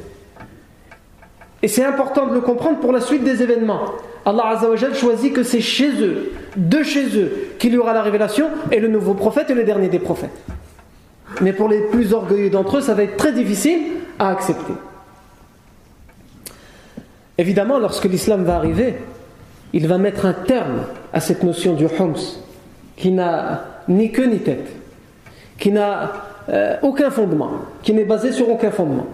[1.61, 3.81] Et c'est important de le comprendre pour la suite des événements.
[4.25, 8.47] Allah Azzawajal choisit que c'est chez eux, de chez eux, qu'il y aura la révélation
[8.71, 10.39] et le nouveau prophète et le dernier des prophètes.
[11.41, 13.81] Mais pour les plus orgueilleux d'entre eux, ça va être très difficile
[14.17, 14.73] à accepter.
[17.37, 18.96] Évidemment, lorsque l'islam va arriver,
[19.72, 22.16] il va mettre un terme à cette notion du Homs,
[22.96, 24.68] qui n'a ni queue ni tête,
[25.59, 26.12] qui n'a
[26.48, 27.50] euh, aucun fondement,
[27.83, 29.07] qui n'est basé sur aucun fondement.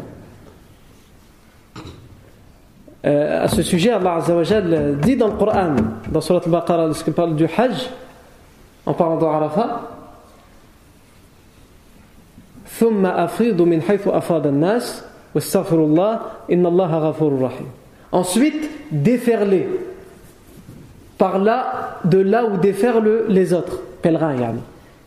[3.05, 5.77] Euh, à ce sujet, Allah Azzawajal dit dans le Coran,
[6.09, 7.91] dans Surat al-Baqarah, lorsqu'il parle du Hajj,
[8.87, 9.91] en parlant de Arafat,
[12.75, 16.21] ثم أفيض من حيث أفاض الناس واستغفر الله
[16.53, 17.78] إن الله غفور رحيم
[18.12, 19.68] Ensuite, déferler
[21.18, 24.36] par là, de là où déferlent les autres pèlerins.
[24.36, 24.60] Yani.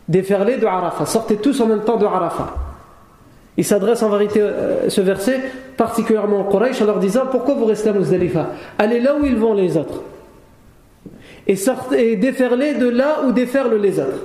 [0.07, 1.05] Déferler de Arafat.
[1.05, 2.53] Sortez tous en même temps de Arafat.
[3.57, 5.41] Il s'adresse en vérité, euh, ce verset,
[5.75, 8.47] particulièrement au Quraysh, en leur disant Pourquoi vous restez à Muzdalifa?
[8.77, 10.01] Allez là où ils vont les autres.
[11.45, 14.21] Et, sortez, et déferlez de là où déferlent les autres.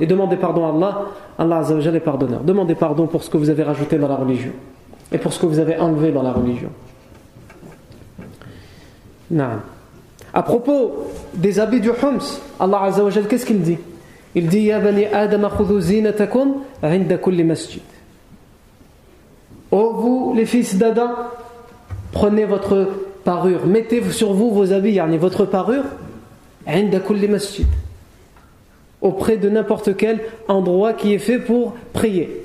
[0.00, 1.02] Et demandez pardon à Allah.
[1.38, 1.62] Allah
[1.94, 2.40] est pardonneur.
[2.40, 4.52] Demandez pardon pour ce que vous avez rajouté dans la religion
[5.12, 6.70] et pour ce que vous avez enlevé dans la religion.
[9.30, 9.60] Non.
[10.32, 12.20] À propos des habits du Homs,
[12.58, 13.78] Allah Azzawajal, qu'est-ce qu'il dit?
[14.34, 15.48] Il dit Ya bani Adam
[15.80, 16.62] zinatakum
[17.44, 17.82] masjid.
[19.70, 21.10] Oh vous, les fils d'Adam,
[22.12, 22.88] prenez votre
[23.24, 25.84] parure, mettez sur vous vos habits, yani votre parure,
[26.66, 27.66] masjid,
[29.00, 32.43] auprès de n'importe quel endroit qui est fait pour prier.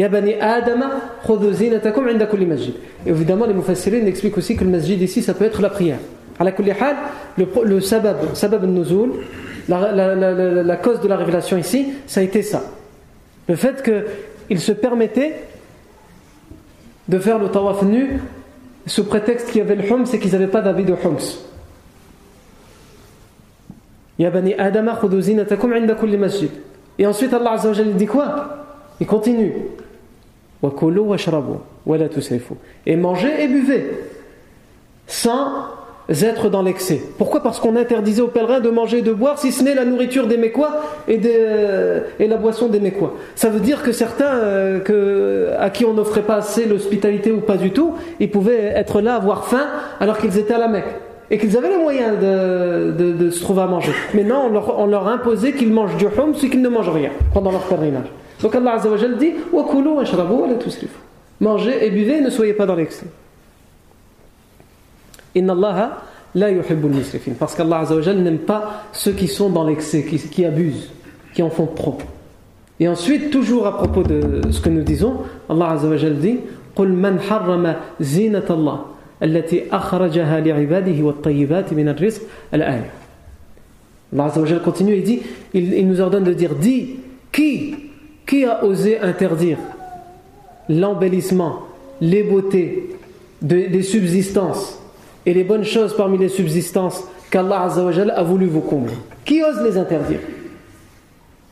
[0.00, 0.80] Ya bani Adam,
[1.52, 2.72] zinatakum inda kulli masjid.
[3.04, 5.98] Évidemment, les mufassirin expliquent aussi que le masjid ici, ça peut être la prière.
[6.40, 9.10] Le, le sabab, sabab nuzul,
[9.68, 12.62] la, la, la, la, cause de la révélation ici, ça a été ça.
[13.46, 15.34] Le fait qu'il se permettait
[17.06, 18.20] de faire le tawaf nu
[18.86, 21.44] sous prétexte qu'il y avait le hums et qu'ils n'avaient pas d'habit de hums.
[24.18, 24.86] Ya bani Adam,
[25.20, 26.50] zinatakum inda kulli masjid.
[26.98, 28.56] Et ensuite Allah Azza dit quoi?
[28.98, 29.52] Il continue.
[32.86, 33.90] Et mangez et buvez
[35.06, 35.48] sans
[36.08, 37.00] être dans l'excès.
[37.18, 37.42] Pourquoi?
[37.42, 40.26] Parce qu'on interdisait aux pèlerins de manger et de boire si ce n'est la nourriture
[40.26, 41.20] des Mécois et,
[42.18, 43.14] et la boisson des Mécois.
[43.36, 47.40] Ça veut dire que certains euh, que, à qui on n'offrait pas assez l'hospitalité ou
[47.40, 49.66] pas du tout, ils pouvaient être là, avoir faim
[50.00, 50.88] alors qu'ils étaient à la Mecque.
[51.32, 53.92] Et qu'ils avaient les moyens de, de, se trouver à manger.
[54.14, 56.90] Mais non, on leur, on leur imposait qu'ils mangent du hum, ce qu'ils ne mangent
[56.90, 58.10] rien pendant leur pèlerinage.
[58.41, 59.33] Donc Allah Azzawajal dit
[61.41, 63.07] Mangez et buvez et ne soyez pas dans l'excès.
[65.35, 66.01] Inna Allah
[66.33, 67.31] la yuhibbul musrifin.
[67.37, 70.91] Parce qu'Allah Azzawajal n'aime pas ceux qui sont dans l'excès, qui, qui abusent,
[71.33, 71.97] qui en font trop.
[72.79, 76.39] Et ensuite, toujours à propos de ce que nous disons, Allah Azzawajal dit
[76.75, 78.79] قل من حرم زينة الله
[79.23, 82.21] التي أخرجها لعباده والطيبات من الرزق
[82.53, 82.91] الآية
[84.13, 85.21] Allah Azzawajal continue et dit
[85.53, 86.97] il, il nous ordonne de dire dis
[87.31, 87.75] qui
[88.26, 89.58] qui a osé interdire
[90.68, 91.62] l'embellissement,
[92.00, 92.96] les beautés
[93.42, 94.78] des subsistances
[95.26, 97.68] et les bonnes choses parmi les subsistances qu'Allah
[98.14, 98.94] a voulu vous combler?
[99.24, 100.20] Qui ose les interdire?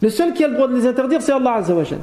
[0.00, 2.00] Le seul qui a le droit de les interdire, c'est Allah Azzawajal.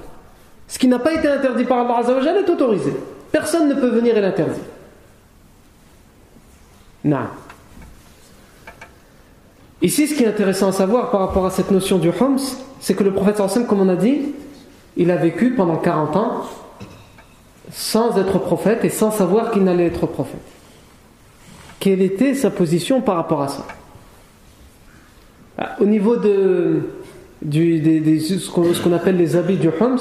[0.68, 2.94] Ce qui n'a pas été interdit par Allah est autorisé.
[3.32, 4.64] Personne ne peut venir et l'interdire.
[7.04, 7.28] Non.
[9.82, 12.40] Ici, ce qui est intéressant à savoir par rapport à cette notion du Homs,
[12.80, 14.34] c'est que le prophète, comme on a dit,
[14.98, 16.44] il a vécu pendant 40 ans
[17.72, 20.40] sans être prophète et sans savoir qu'il n'allait être prophète.
[21.80, 23.66] Quelle était sa position par rapport à ça?
[25.58, 26.82] Ah, Au niveau de
[27.44, 29.98] ce qu'on appelle les habits du Homs,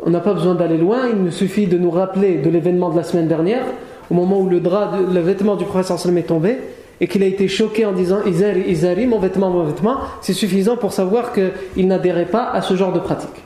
[0.00, 2.96] on n'a pas besoin d'aller loin, il nous suffit de nous rappeler de l'événement de
[2.96, 3.64] la semaine dernière,
[4.10, 6.58] au moment où le drap, le vêtement du prophète est tombé,
[7.00, 10.76] et qu'il a été choqué en disant Izari, Izari, mon vêtement, mon vêtement, c'est suffisant
[10.76, 13.42] pour savoir qu'il n'adhérait pas à ce genre de pratique.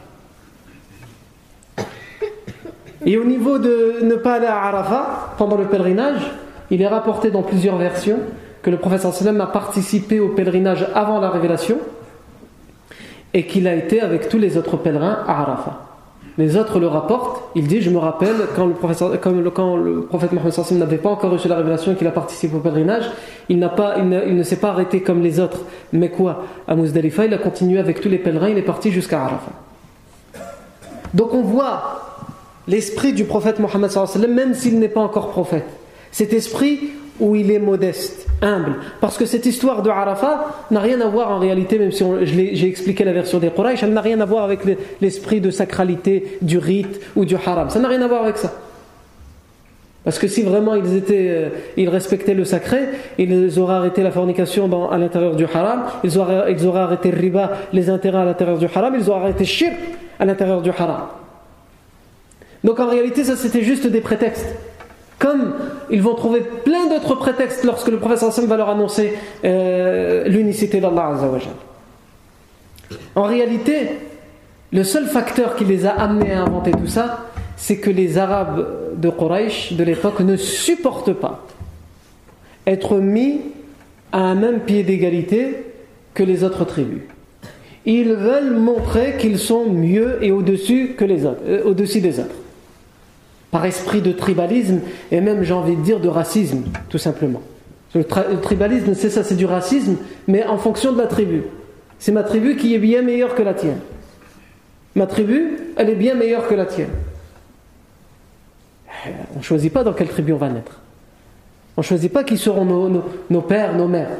[3.06, 6.30] Et au niveau de ne pas aller à Arafat pendant le pèlerinage,
[6.70, 8.18] il est rapporté dans plusieurs versions
[8.62, 11.76] que le prophète sallam a participé au pèlerinage avant la révélation
[13.34, 15.80] et qu'il a été avec tous les autres pèlerins à Arafat.
[16.36, 20.32] Les autres le rapportent, il dit Je me rappelle quand le prophète, quand le prophète
[20.32, 23.04] Mohammed n'avait pas encore reçu la révélation et qu'il a participé au pèlerinage,
[23.48, 25.60] il, pas, il ne, s'est pas arrêté comme les autres,
[25.92, 26.44] mais quoi?
[26.66, 29.52] À Muzdalifa, il a continué avec tous les pèlerins, il est parti jusqu'à Arafat.
[31.12, 32.13] Donc on voit
[32.68, 33.90] l'esprit du prophète Mohammed
[34.28, 35.66] même s'il n'est pas encore prophète.
[36.12, 36.80] Cet esprit
[37.20, 38.74] où il est modeste, humble.
[39.00, 42.68] Parce que cette histoire de Arafat n'a rien à voir en réalité, même si j'ai
[42.68, 44.60] expliqué la version des Quraysh, elle n'a rien à voir avec
[45.00, 47.70] l'esprit de sacralité du rite ou du haram.
[47.70, 48.52] Ça n'a rien à voir avec ça.
[50.02, 51.48] Parce que si vraiment ils, étaient, euh,
[51.78, 52.80] ils respectaient le sacré,
[53.16, 57.18] ils auraient arrêté la fornication à l'intérieur du haram, ils auraient, ils auraient arrêté le
[57.18, 59.72] riba, les intérêts à l'intérieur du haram, ils auraient arrêté shirk
[60.18, 61.06] à l'intérieur du haram.
[62.64, 64.56] Donc en réalité, ça c'était juste des prétextes.
[65.18, 65.54] Comme
[65.90, 69.12] ils vont trouver plein d'autres prétextes lorsque le prophète sallam va leur annoncer
[69.44, 71.14] euh, l'unicité d'Allah
[73.14, 73.90] En réalité,
[74.72, 78.66] le seul facteur qui les a amenés à inventer tout ça, c'est que les Arabes
[78.96, 81.46] de Quraysh de l'époque ne supportent pas
[82.66, 83.40] être mis
[84.12, 85.56] à un même pied d'égalité
[86.14, 87.02] que les autres tribus.
[87.86, 92.34] Ils veulent montrer qu'ils sont mieux et au-dessus euh, au-dessus des autres.
[93.54, 94.80] Par esprit de tribalisme
[95.12, 97.40] et même, j'ai envie de dire, de racisme, tout simplement.
[97.94, 99.94] Le, tribalisme, c'est ça, c'est du racisme,
[100.26, 101.44] mais en fonction de la tribu.
[102.00, 103.78] C'est ma tribu qui est bien meilleure que la tienne.
[104.96, 106.90] Ma tribu, elle est bien meilleure que la tienne.
[109.36, 110.80] On ne choisit pas dans quelle tribu on va naître.
[111.76, 114.10] On ne choisit pas qui seront nos, pères, nos mères.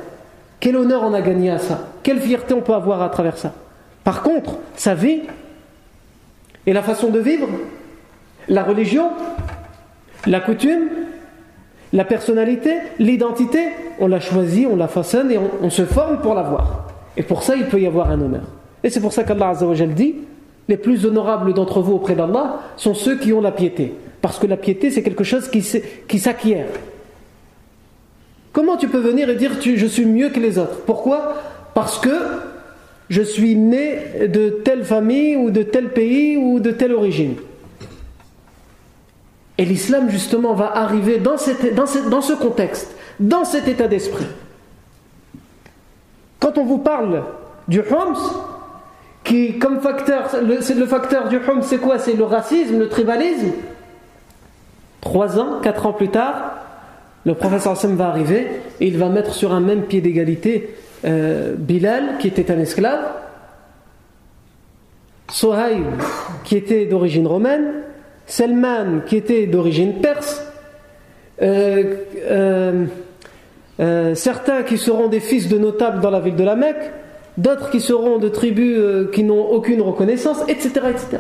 [0.61, 3.53] Quel honneur on a gagné à ça Quelle fierté on peut avoir à travers ça
[4.05, 5.23] Par contre, sa vie
[6.67, 7.49] et la façon de vivre,
[8.49, 9.11] la religion,
[10.27, 10.89] la coutume,
[11.93, 13.69] la personnalité, l'identité,
[14.01, 16.89] on l'a choisi, on la façonne et on, se forme pour l'avoir.
[17.17, 18.45] Et pour ça, il peut y avoir un honneur.
[18.83, 19.55] Et c'est pour ça qu'Allah
[19.95, 20.17] dit
[20.69, 23.93] les plus honorables d'entre vous auprès d'Allah sont ceux qui ont la piété.
[24.23, 26.67] Parce que la piété, c'est quelque chose qui s'acquiert.
[28.53, 30.81] Comment tu peux venir et dire je suis mieux que les autres?
[30.87, 31.35] Pourquoi?
[31.75, 32.17] Parce que
[33.11, 37.35] je suis né de telle famille ou de tel pays ou de telle origine.
[39.57, 44.27] Et l'islam, justement, va arriver dans, ce contexte, dans cet état d'esprit.
[46.41, 47.23] Quand on vous parle
[47.69, 48.17] du Homs,
[49.23, 51.99] qui, comme facteur, le, le facteur du Homs, c'est quoi?
[51.99, 53.53] C'est le racisme, le tribalisme.
[55.01, 56.57] Trois ans, quatre ans plus tard,
[57.25, 58.49] le professeur Hassan va arriver
[58.81, 63.01] et il va mettre sur un même pied d'égalité euh, Bilal, qui était un esclave,
[65.31, 65.85] Sohaïb,
[66.45, 67.83] qui était d'origine romaine,
[68.27, 70.45] Selman, qui était d'origine perse,
[71.43, 71.97] euh,
[73.81, 76.93] euh, certains qui seront des fils de notables dans la ville de la Mecque,
[77.37, 81.19] d'autres qui seront de tribus qui n'ont aucune reconnaissance, etc., etc.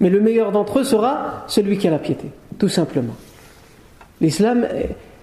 [0.00, 2.26] Mais le meilleur d'entre eux sera celui qui a la piété,
[2.58, 3.16] tout simplement.
[4.20, 4.66] L'islam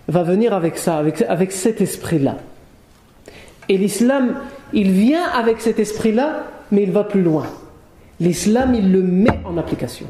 [0.08, 2.38] va venir avec ça, avec, avec cet esprit-là.
[3.70, 4.36] Et l'islam,
[4.74, 7.46] il vient avec cet esprit-là, mais il va plus loin.
[8.22, 10.06] L'islam, il le met en application.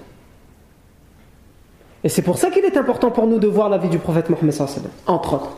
[2.04, 4.30] Et c'est pour ça qu'il est important pour nous de voir la vie du prophète
[4.30, 4.54] Mohammed,
[5.08, 5.52] entre autres.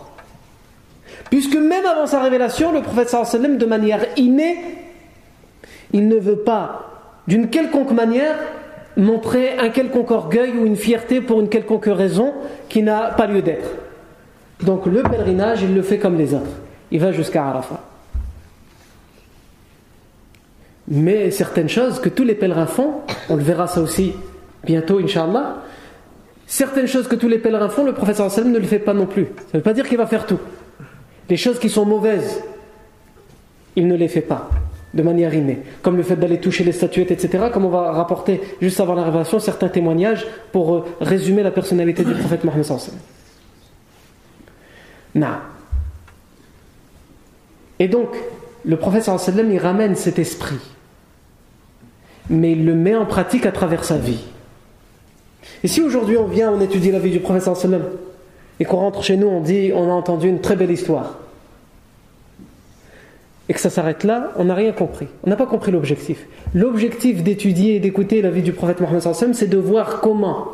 [1.32, 3.12] Puisque même avant sa révélation, le prophète,
[3.58, 4.58] de manière innée,
[5.94, 6.92] il ne veut pas,
[7.28, 8.36] d'une quelconque manière,
[8.98, 12.34] montrer un quelconque orgueil ou une fierté pour une quelconque raison
[12.70, 13.70] qui n'a pas lieu d'être.
[14.62, 16.52] Donc le pèlerinage, il le fait comme les autres.
[16.92, 17.83] Il va jusqu'à Arafat.
[20.88, 24.13] Mais certaines choses que tous les pèlerins font, on le verra ça aussi
[24.65, 25.63] bientôt, Inch'Allah,
[26.48, 29.06] certaines choses que tous les pèlerins font, le professeur sallam ne le fait pas non
[29.06, 29.26] plus.
[29.26, 30.39] Ça ne veut pas dire qu'il va faire tout.
[31.30, 32.43] Les choses qui sont mauvaises,
[33.76, 34.50] il ne les fait pas
[34.93, 38.41] de manière innée, comme le fait d'aller toucher les statuettes, etc., comme on va rapporter
[38.62, 42.65] juste avant la révélation certains témoignages pour euh, résumer la personnalité du prophète Mohammed
[45.15, 45.41] Na.
[47.80, 48.10] Et donc,
[48.65, 50.60] le prophète sallam, il ramène cet esprit,
[52.30, 54.23] mais il le met en pratique à travers sa vie.
[55.63, 57.84] Et si aujourd'hui on vient, on étudie la vie du prophète sallam,
[58.60, 61.19] et qu'on rentre chez nous, on dit, on a entendu une très belle histoire,
[63.49, 65.08] et que ça s'arrête là, on n'a rien compris.
[65.26, 66.26] On n'a pas compris l'objectif.
[66.54, 69.02] L'objectif d'étudier et d'écouter la vie du prophète Mohammed
[69.34, 70.47] c'est de voir comment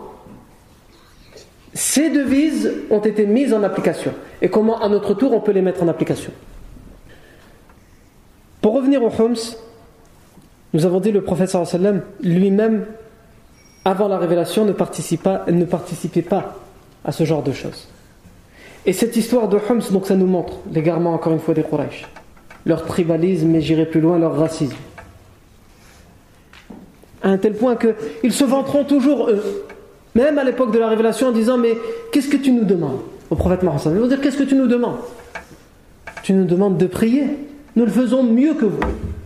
[1.73, 5.61] ces devises ont été mises en application et comment à notre tour on peut les
[5.61, 6.31] mettre en application.
[8.61, 9.35] Pour revenir au Homs,
[10.73, 11.55] nous avons dit le prophète
[12.21, 12.85] lui-même,
[13.85, 16.55] avant la révélation, ne, ne participait pas
[17.05, 17.87] à ce genre de choses.
[18.85, 22.07] Et cette histoire de Homs, donc ça nous montre l'égarement encore une fois des Quraysh
[22.65, 24.75] leur tribalisme et j'irai plus loin, leur racisme.
[27.21, 29.65] À un tel point qu'ils se vanteront toujours, eux,
[30.15, 31.77] même à l'époque de la révélation, en disant Mais
[32.11, 34.67] qu'est-ce que tu nous demandes Au prophète Mohammed, ils vont dire Qu'est-ce que tu nous
[34.67, 34.97] demandes?
[36.23, 37.25] Tu nous demandes de prier.
[37.75, 38.79] Nous le faisons mieux que vous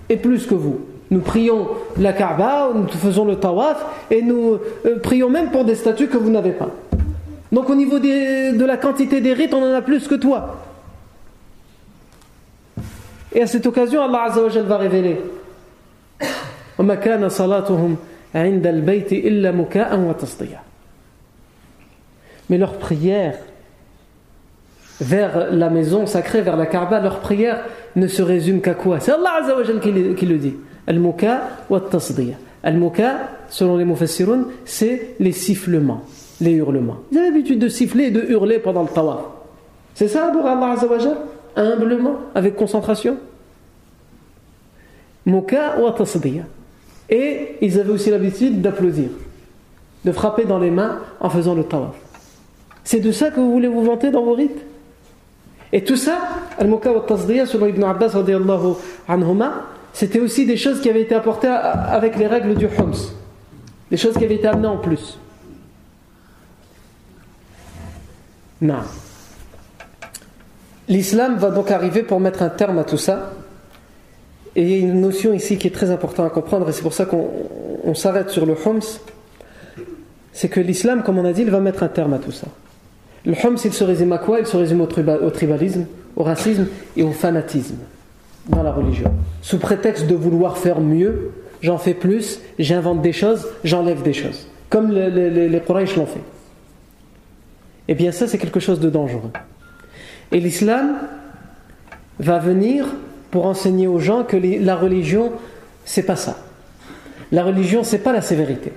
[0.09, 0.81] et plus que vous.
[1.11, 5.75] Nous prions la Kaaba, nous faisons le tawaf et nous euh, prions même pour des
[5.75, 6.69] statues que vous n'avez pas.
[7.51, 10.63] Donc au niveau de la quantité des rites, on en a plus que toi.
[13.31, 15.21] Et à cette occasion, Allah va révéler
[22.49, 23.35] Mais leur prière
[25.01, 27.65] vers la maison sacrée, vers la Kaaba, leur prière
[27.95, 28.99] ne se résume qu'à quoi?
[28.99, 29.91] C'est Allah Azzawajal qui,
[30.25, 30.55] le dit.
[30.87, 32.35] Al-muka wa tasdiya.
[32.63, 36.03] Al-muka, selon les mufassirun, c'est les sifflements,
[36.39, 36.97] les hurlements.
[37.11, 39.21] Ils avaient l'habitude de siffler et de hurler pendant le tawaf.
[39.95, 41.17] C'est ça pour Allah Azzawajal
[41.55, 43.17] humblement, avec concentration?
[45.25, 46.43] Moka ou tasdiya.
[47.09, 49.09] Et ils avaient aussi l'habitude d'applaudir.
[50.05, 51.95] de frapper dans les mains en faisant le tawaf.
[52.83, 54.61] C'est de ça que vous voulez vous vanter dans vos rites?
[55.73, 56.19] Et tout ça,
[56.59, 57.03] Al-Muka wa
[57.47, 58.15] selon Ibn Abbas
[59.91, 62.93] c'était aussi des choses qui avaient été apportées avec les règles du Homs.
[63.89, 65.17] Des choses qui avaient été amenées en plus.
[68.61, 68.81] Non.
[70.87, 73.33] L'islam va donc arriver pour mettre un terme à tout ça.
[74.55, 76.83] Et il y a une notion ici qui est très importante à comprendre, et c'est
[76.83, 78.79] pour ça qu'on s'arrête sur le Homs.
[80.33, 82.47] C'est que l'islam, comme on a dit, il va mettre un terme à tout ça.
[83.25, 84.39] Le Homs, il se résume à quoi?
[84.39, 86.67] Il se résume au, tribalisme, au racisme
[86.97, 87.77] et au fanatisme
[88.49, 89.11] dans la religion.
[89.41, 94.47] Sous prétexte de vouloir faire mieux, j'en fais plus, j'invente des choses, j'enlève des choses.
[94.69, 96.21] Comme les, les, l'ont fait.
[97.87, 99.31] Eh bien, ça, c'est quelque chose de dangereux.
[100.31, 100.95] Et l'islam
[102.19, 102.87] va venir
[103.31, 105.31] pour enseigner aux gens que la religion,
[105.85, 106.37] c'est pas ça.
[107.31, 108.73] La religion, c'est pas la sévérité.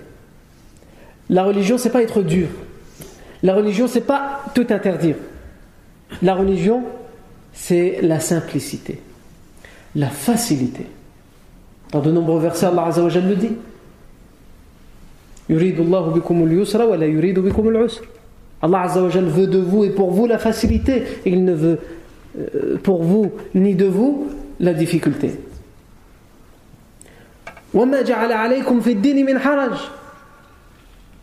[1.28, 2.49] La religion, c'est pas être dur.
[3.43, 5.16] La religion, c'est pas tout interdire.
[6.22, 6.82] La religion,
[7.53, 9.01] c'est la simplicité,
[9.95, 10.87] la facilité.
[11.93, 13.53] Dans de nombreux versets, Allah Azza le dit.
[18.62, 21.05] Allah Azzawajal veut de vous et pour vous la facilité.
[21.24, 21.78] Il ne veut
[22.39, 24.28] euh, pour vous ni de vous
[24.59, 25.32] la difficulté.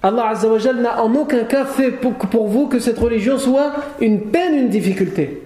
[0.03, 4.55] Allah Azzawajal n'a en aucun cas fait pour vous que cette religion soit une peine,
[4.55, 5.43] une difficulté.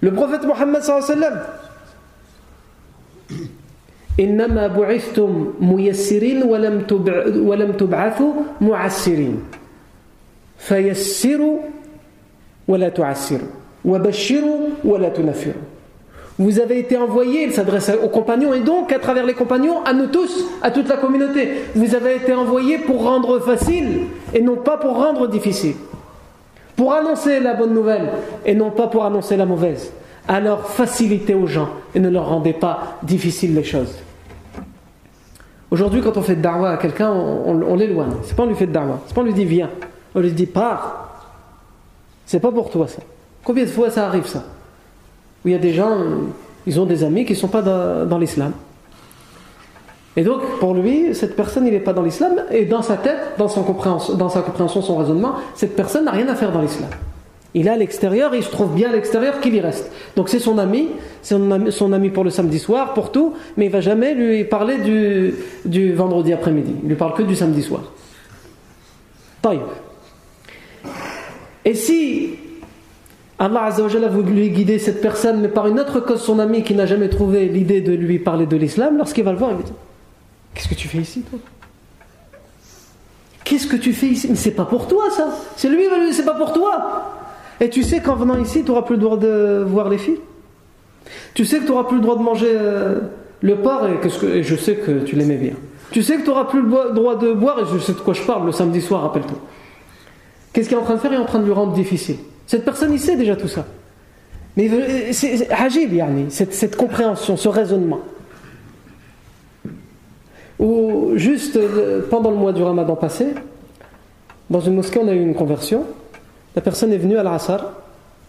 [0.00, 1.42] Le prophète Mohammed sallallahu alayhi wa sallam
[4.20, 9.40] إنما بعثتم ميسرين ولم تبعثوا معسرين
[16.37, 19.93] vous avez été envoyé, il s'adresse aux compagnons et donc à travers les compagnons, à
[19.93, 21.49] nous tous, à toute la communauté.
[21.75, 25.75] Vous avez été envoyé pour rendre facile et non pas pour rendre difficile.
[26.75, 28.09] Pour annoncer la bonne nouvelle
[28.45, 29.93] et non pas pour annoncer la mauvaise.
[30.27, 33.95] Alors facilitez aux gens et ne leur rendez pas difficiles les choses.
[35.71, 38.11] Aujourd'hui, quand on fait de darwa à quelqu'un, on, l'éloigne.
[38.23, 39.69] C'est pas on lui fait de darwa, c'est pas on lui dit viens.
[40.13, 41.29] On lui dit pars.
[42.25, 43.01] C'est pas pour toi ça.
[43.43, 44.43] Combien de fois ça arrive ça?
[45.45, 45.95] Où il y a des gens,
[46.65, 48.51] ils ont des amis qui ne sont pas dans, l'islam.
[50.17, 53.35] Et donc, pour lui, cette personne, il n'est pas dans l'islam, et dans sa tête,
[53.37, 53.61] dans, son
[54.15, 56.89] dans sa compréhension, son raisonnement, cette personne n'a rien à faire dans l'islam.
[57.53, 59.89] Il est à l'extérieur, il se trouve bien à l'extérieur qu'il y reste.
[60.15, 60.89] Donc c'est son ami,
[61.21, 61.37] c'est
[61.69, 65.35] son ami, pour le samedi soir, pour tout, mais il va jamais lui parler du,
[65.63, 66.75] du vendredi après-midi.
[66.83, 67.83] Il lui parle que du samedi soir.
[69.41, 69.61] Taïb.
[71.63, 72.35] Et si
[73.37, 76.73] Allah a voulu lui guider cette personne, mais par une autre cause, son ami qui
[76.73, 79.63] n'a jamais trouvé l'idée de lui parler de l'islam, lorsqu'il va le voir, il va
[80.53, 81.39] Qu'est-ce que tu fais ici, toi?
[83.43, 84.27] Qu'est-ce que tu fais ici?
[84.29, 85.27] Mais c'est pas pour toi, ça
[85.57, 85.83] C'est lui,
[86.13, 87.11] c'est pas pour toi
[87.59, 90.19] Et tu sais qu'en venant ici, tu n'auras plus le droit de voir les filles?
[91.33, 93.01] Tu sais que tu n'auras plus le droit de manger euh,
[93.41, 95.53] le porc, et, que, et je sais que tu l'aimais bien.
[95.91, 98.13] Tu sais que tu n'auras plus le droit de boire, et je sais de quoi
[98.13, 99.37] je parle le samedi soir, rappelle-toi.
[100.53, 101.11] Qu'est-ce qu'il est en train de faire?
[101.11, 102.15] Il est en train de lui rendre difficile.
[102.47, 103.65] Cette personne, il sait déjà tout ça.
[104.57, 107.99] Mais c'est hajib, yani, cette, cette compréhension, ce raisonnement.
[110.59, 113.33] Ou juste euh, pendant le mois du ramadan passé,
[114.49, 115.83] dans une mosquée, on a eu une conversion.
[116.55, 117.73] La personne est venue à l'Assar,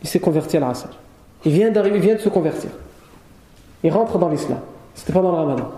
[0.03, 0.91] il s'est converti à l'Assar.
[1.45, 2.71] Il vient d'arriver, il vient de se convertir.
[3.85, 4.59] Il rentre dans l'islam.
[4.95, 5.71] C'était pendant le ramadan.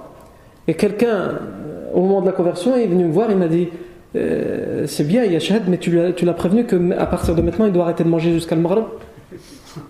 [0.66, 3.68] Et quelqu'un, euh, au moment de la conversion, est venu me voir, il m'a dit
[4.16, 7.66] euh, c'est bien, il y a Shahad, mais tu l'as prévenu qu'à partir de maintenant,
[7.66, 8.84] il doit arrêter de manger jusqu'à le Maghreb.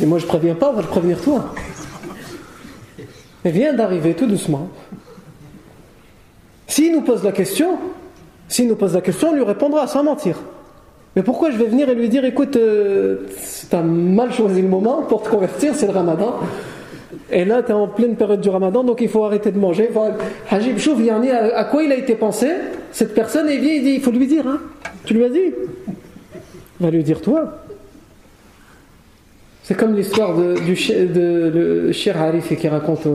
[0.00, 1.54] Et moi, je préviens pas, on va le prévenir toi.
[3.44, 4.68] Il vient d'arriver tout doucement.
[6.66, 7.78] S'il nous pose la question,
[8.48, 10.38] s'il nous pose la question, on lui répondra sans mentir.
[11.14, 13.28] Mais pourquoi je vais venir et lui dire écoute, euh,
[13.70, 16.34] tu as mal choisi le moment pour te convertir, c'est le ramadan.
[17.30, 19.90] Et là, tu es en pleine période du ramadan, donc il faut arrêter de manger.
[20.48, 21.00] Hajib Chouf,
[21.54, 22.48] à quoi il a été pensé
[22.92, 24.46] Cette personne, il vient, il dit il faut lui dire.
[24.46, 24.60] Hein.
[25.04, 25.52] Tu lui as dit
[26.78, 27.62] Va lui dire toi.
[29.64, 33.08] C'est comme l'histoire du de, Cher Arif qui raconte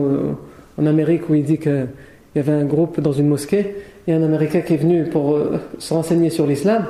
[0.76, 1.88] en Amérique où il dit qu'il
[2.36, 5.58] y avait un groupe dans une mosquée, a un Américain qui est venu pour euh,
[5.78, 6.86] se renseigner sur l'islam.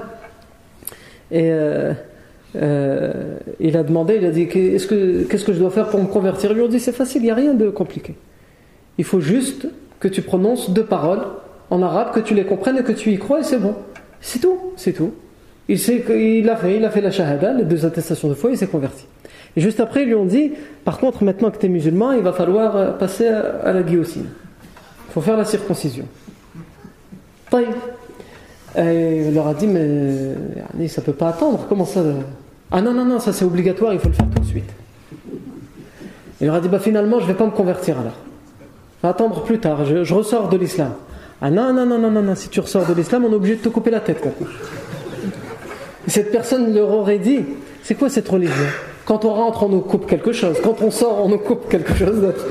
[1.31, 1.53] Et.
[1.53, 1.93] Euh,
[2.57, 6.01] euh, il a demandé, il a dit qu'est-ce que, qu'est-ce que je dois faire pour
[6.01, 6.51] me convertir?
[6.51, 8.15] Il lui a dit c'est facile, il n'y a rien de compliqué.
[8.99, 9.67] Il faut juste
[10.01, 11.23] que tu prononces deux paroles
[11.71, 13.75] en arabe, que tu les comprennes et que tu y crois et c'est bon.
[14.21, 15.13] C'est tout, c'est tout.
[15.69, 18.51] Il, sait qu'il a fait, il a fait la shahada, les deux attestations de foi,
[18.51, 19.07] il s'est converti.
[19.57, 20.53] Et juste après, ils lui ont dit
[20.85, 24.27] par contre, maintenant que tu es musulman, il va falloir euh, passer à la guillotine.
[25.09, 26.07] Il faut faire la circoncision.
[28.77, 32.03] Et il leur a dit, mais ça peut pas attendre, comment ça
[32.75, 34.71] Ah non, non, non, ça c'est obligatoire, il faut le faire tout de suite.
[36.41, 38.17] Il leur a dit, bah finalement, je vais pas me convertir alors.
[38.97, 40.95] Je vais attendre plus tard, je, ressors de l'islam.
[41.43, 43.61] Ah non, non, non, non, non, si tu ressors de l'islam, on est obligé de
[43.61, 44.27] te couper la tête
[46.07, 47.41] Et cette personne leur aurait dit,
[47.83, 48.65] c'est quoi cette religion?
[49.05, 50.57] Quand on rentre, on nous coupe quelque chose.
[50.63, 52.47] Quand on sort, on nous coupe quelque chose d'autre.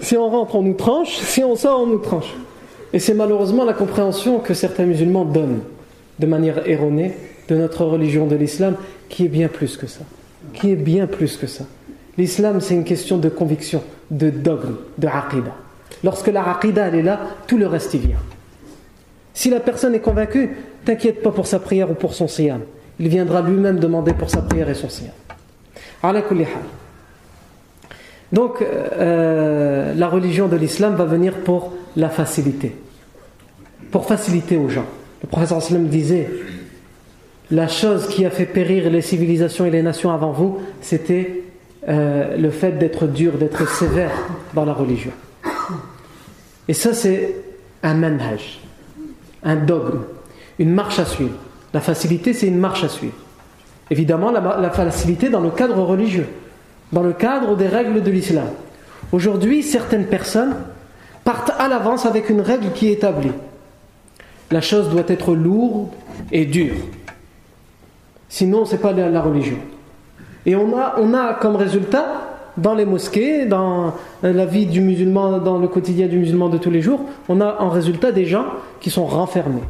[0.00, 1.16] Si on rentre, on nous tranche.
[1.18, 2.34] Si on sort, on nous tranche.
[2.94, 5.60] Et c'est malheureusement la compréhension que certains musulmans donnent
[6.18, 7.14] de manière erronée
[7.48, 8.76] de notre religion de l'islam,
[9.08, 10.00] qui est bien plus que ça.
[10.52, 11.64] Qui est bien plus que ça.
[12.16, 15.54] L'islam, c'est une question de conviction, de dogme, de aqidah.
[16.04, 18.18] Lorsque la aqidah, elle est là, tout le reste y vient.
[19.34, 22.60] Si la personne est convaincue, t'inquiète pas pour sa prière ou pour son siyam.
[22.98, 25.12] Il viendra lui-même demander pour sa prière et son siyam.
[28.32, 32.74] Donc, euh, la religion de l'islam va venir pour la facilité.
[33.90, 34.86] Pour faciliter aux gens.
[35.22, 36.28] Le professeur sallam disait
[37.50, 41.44] la chose qui a fait périr les civilisations et les nations avant vous, c'était
[41.88, 44.12] euh, le fait d'être dur, d'être sévère
[44.54, 45.12] dans la religion.
[46.68, 47.34] Et ça, c'est
[47.82, 48.60] un manhaj,
[49.42, 50.00] un dogme,
[50.58, 51.36] une marche à suivre.
[51.72, 53.14] La facilité, c'est une marche à suivre.
[53.90, 56.26] Évidemment, la facilité dans le cadre religieux,
[56.92, 58.48] dans le cadre des règles de l'islam.
[59.12, 60.56] Aujourd'hui, certaines personnes
[61.24, 63.32] partent à l'avance avec une règle qui est établie.
[64.50, 65.88] La chose doit être lourde
[66.32, 66.74] et dure.
[68.28, 69.56] Sinon, ce n'est pas la religion.
[70.46, 72.06] Et on a, on a comme résultat,
[72.56, 76.70] dans les mosquées, dans la vie du musulman, dans le quotidien du musulman de tous
[76.70, 78.46] les jours, on a en résultat des gens
[78.80, 79.62] qui sont renfermés.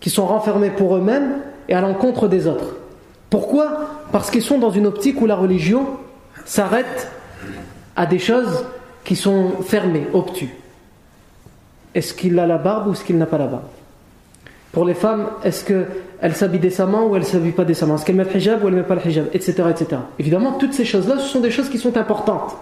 [0.00, 2.76] Qui sont renfermés pour eux-mêmes et à l'encontre des autres.
[3.30, 3.80] Pourquoi?
[4.12, 5.86] Parce qu'ils sont dans une optique où la religion
[6.44, 7.10] s'arrête
[7.96, 8.64] à des choses
[9.04, 10.54] qui sont fermées, obtus.
[11.94, 13.64] Est-ce qu'il a la barbe ou est-ce qu'il n'a pas la barbe?
[14.70, 15.64] Pour les femmes, est-ce
[16.20, 17.96] qu'elles s'habillent décemment ou elles ne s'habillent pas décemment?
[17.96, 19.26] Est-ce qu'elles mettent le hijab ou elles ne mettent pas le hijab?
[19.32, 19.52] Etc.
[19.70, 20.00] etc.
[20.18, 22.56] Évidemment, toutes ces choses-là, ce sont des choses qui sont importantes.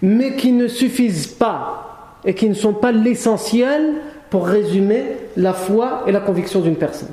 [0.00, 3.94] Mais qui ne suffisent pas et qui ne sont pas l'essentiel
[4.30, 5.04] pour résumer
[5.36, 7.10] la foi et la conviction d'une personne.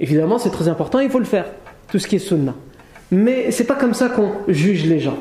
[0.00, 1.46] Évidemment, c'est très important, il faut le faire,
[1.88, 2.54] tout ce qui est sunna.
[3.10, 5.16] Mais c'est pas comme ça qu'on juge les gens.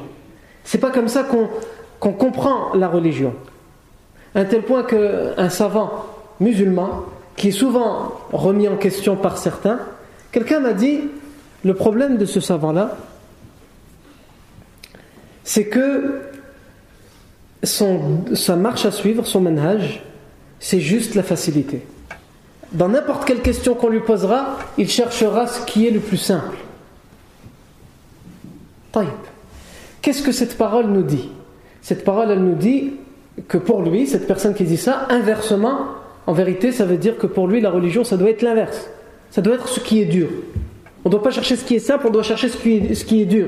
[0.64, 3.34] C'est pas comme ça qu'on comprend la religion.
[4.34, 6.08] À un tel point qu'un savant
[6.40, 7.06] musulman,
[7.36, 9.80] qui est souvent remis en question par certains,
[10.32, 11.02] quelqu'un m'a dit
[11.64, 12.98] le problème de ce savant-là,
[15.44, 16.22] c'est que
[17.64, 20.04] sa marche à suivre, son manhaj,
[20.60, 21.86] c'est juste la facilité.
[22.72, 26.58] Dans n'importe quelle question qu'on lui posera, il cherchera ce qui est le plus simple.
[30.02, 31.30] Qu'est-ce que cette parole nous dit?
[31.82, 32.94] Cette parole, elle nous dit
[33.48, 35.88] que pour lui, cette personne qui dit ça, inversement,
[36.28, 38.90] en vérité, ça veut dire que pour lui, la religion, ça doit être l'inverse.
[39.30, 40.28] Ça doit être ce qui est dur.
[41.04, 43.26] On ne doit pas chercher ce qui est simple, on doit chercher ce qui est,
[43.26, 43.48] dur.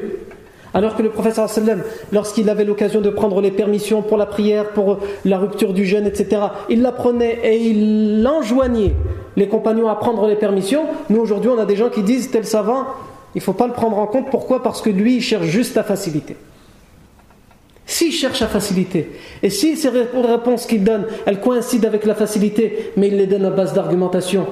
[0.75, 4.69] Alors que le professeur sallam, lorsqu'il avait l'occasion de prendre les permissions pour la prière,
[4.69, 8.93] pour la rupture du jeûne, etc., il la prenait et il enjoignait
[9.37, 10.83] les compagnons à prendre les permissions.
[11.09, 12.85] Nous, aujourd'hui, on a des gens qui disent tel savant,
[13.33, 14.29] il ne faut pas le prendre en compte.
[14.29, 14.61] Pourquoi?
[14.61, 16.35] Parce que lui, il cherche juste la facilité.
[17.89, 19.11] S'il cherche la facilité,
[19.41, 23.45] et si ces réponses qu'il donne, elles coïncident avec la facilité, mais il les donne
[23.45, 24.45] à base d'argumentation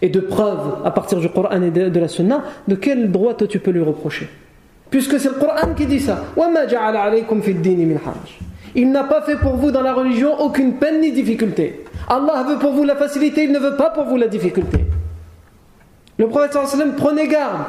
[0.00, 3.58] et de preuves à partir du Coran et de la Sunna, de quel droit tu
[3.58, 4.28] peux lui reprocher?
[4.88, 6.24] Puisque c'est le Coran qui dit ça.
[8.76, 11.84] Il n'a pas fait pour vous dans la religion aucune peine ni difficulté.
[12.08, 14.84] Allah veut pour vous la facilité, il ne veut pas pour vous la difficulté.
[16.18, 17.64] Le prophète sallam prenez garde.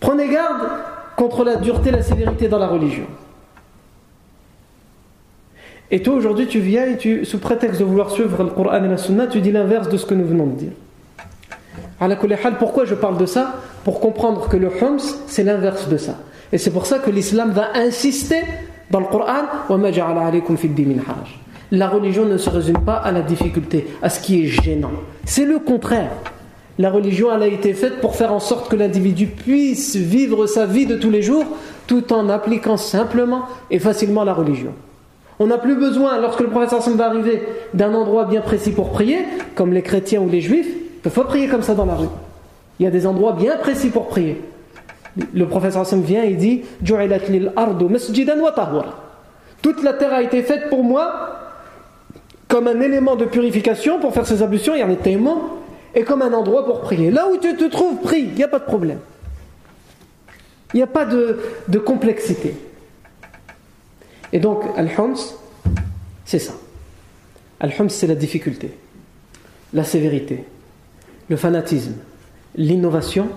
[0.00, 0.66] Prenez garde
[1.16, 3.04] contre la dureté, la sévérité dans la religion.
[5.90, 8.88] Et toi aujourd'hui tu viens et tu, sous prétexte de vouloir suivre le Coran et
[8.88, 10.72] la Sunna, tu dis l'inverse de ce que nous venons de dire.
[12.58, 13.56] Pourquoi je parle de ça?
[13.84, 16.16] Pour comprendre que le hums, c'est l'inverse de ça.
[16.52, 18.42] Et c'est pour ça que l'islam va insister
[18.90, 19.44] dans le Coran
[21.70, 24.92] La religion ne se résume pas à la difficulté, à ce qui est gênant.
[25.24, 26.10] C'est le contraire.
[26.80, 30.64] La religion elle a été faite pour faire en sorte que l'individu puisse vivre sa
[30.64, 31.44] vie de tous les jours
[31.86, 34.72] tout en appliquant simplement et facilement la religion.
[35.38, 37.42] On n'a plus besoin, lorsque le prophète va arriver,
[37.74, 39.18] d'un endroit bien précis pour prier,
[39.54, 40.74] comme les chrétiens ou les juifs,
[41.04, 42.08] il faut prier comme ça dans la rue.
[42.78, 44.40] Il y a des endroits bien précis pour prier.
[45.34, 46.62] Le professeur Hassan vient et dit
[49.60, 51.36] Toute la terre a été faite pour moi
[52.48, 55.59] comme un élément de purification pour faire ses ablutions, il y en a tellement,
[55.94, 57.10] et comme un endroit pour prier.
[57.10, 58.98] Là où tu te trouves, prie, il n'y a pas de problème.
[60.72, 61.38] Il n'y a pas de,
[61.84, 62.54] complexité.
[64.32, 65.16] Et donc, Al-Homs,
[66.24, 66.52] c'est ça.
[67.58, 68.72] Al-Homs, c'est la difficulté,
[69.72, 70.44] la sévérité,
[71.28, 71.94] le fanatisme,
[72.54, 73.28] l'innovation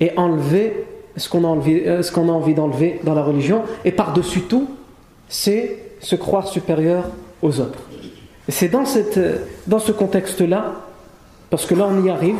[0.00, 0.84] et enlever
[1.16, 3.62] ce qu'on a, euh, a envie d'enlever dans la religion.
[3.84, 4.68] Et par-dessus tout,
[5.28, 7.04] c'est se croire supérieur
[7.42, 7.80] aux autres.
[8.48, 8.84] C'est dans,
[9.16, 10.89] euh, dans ce contexte-là,
[11.50, 12.38] parce que là on y arrive,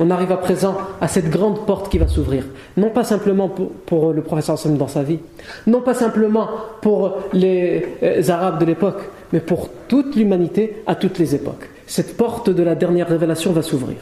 [0.00, 2.44] on arrive à présent à cette grande porte qui va s'ouvrir.
[2.76, 5.18] Non pas simplement pour, le professeur Hassan dans sa vie,
[5.66, 6.48] non pas simplement
[6.80, 9.02] pour les, euh, Arabes de l'époque,
[9.32, 11.68] mais pour toute l'humanité à toutes les époques.
[11.86, 13.98] Cette porte de la dernière révélation va s'ouvrir.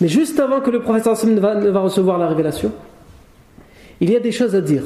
[0.00, 2.72] Mais juste avant que le professeur Hassan ne va, ne va recevoir la révélation,
[4.00, 4.84] il y a des choses à dire.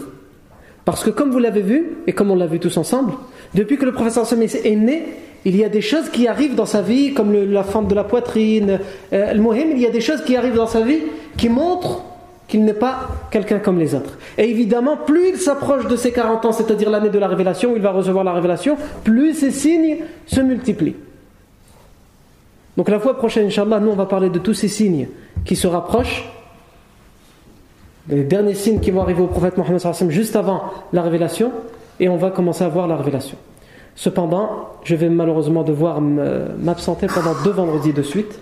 [0.85, 3.15] Parce que comme vous l'avez vu, et comme on l'a vu tous ensemble,
[3.55, 5.05] depuis que le professeur Hassan est né,
[5.45, 8.05] il y a des choses qui arrivent dans sa vie, comme la fente de la
[8.05, 8.81] poitrine,
[9.13, 11.01] euh, le mohim, il y a des choses qui arrivent dans sa vie
[11.37, 12.03] qui montrent
[12.49, 14.19] qu'il n'est pas quelqu'un comme les autres.
[14.39, 17.77] Et évidemment, plus il s'approche de ses 40 ans, c'est-à-dire l'année de la révélation, où
[17.77, 20.97] il va recevoir la révélation, plus ces signes se multiplient.
[22.77, 25.09] Donc la fois prochaine, Inch'Allah, nous on va parler de tous ces signes
[25.45, 26.29] qui se rapprochent,
[28.09, 29.81] les derniers signes qui vont arriver au prophète Mohammed
[30.11, 31.53] juste avant la révélation,
[32.01, 33.37] et on va commencer à voir la révélation.
[33.97, 38.41] Cependant, je vais malheureusement devoir m'absenter pendant deux vendredis de suite.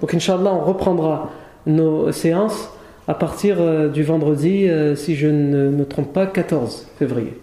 [0.00, 1.30] Donc, Inch'Allah, on reprendra
[1.66, 2.70] nos séances
[3.06, 7.36] à partir euh, du vendredi, euh, si je ne me trompe pas, 14 février.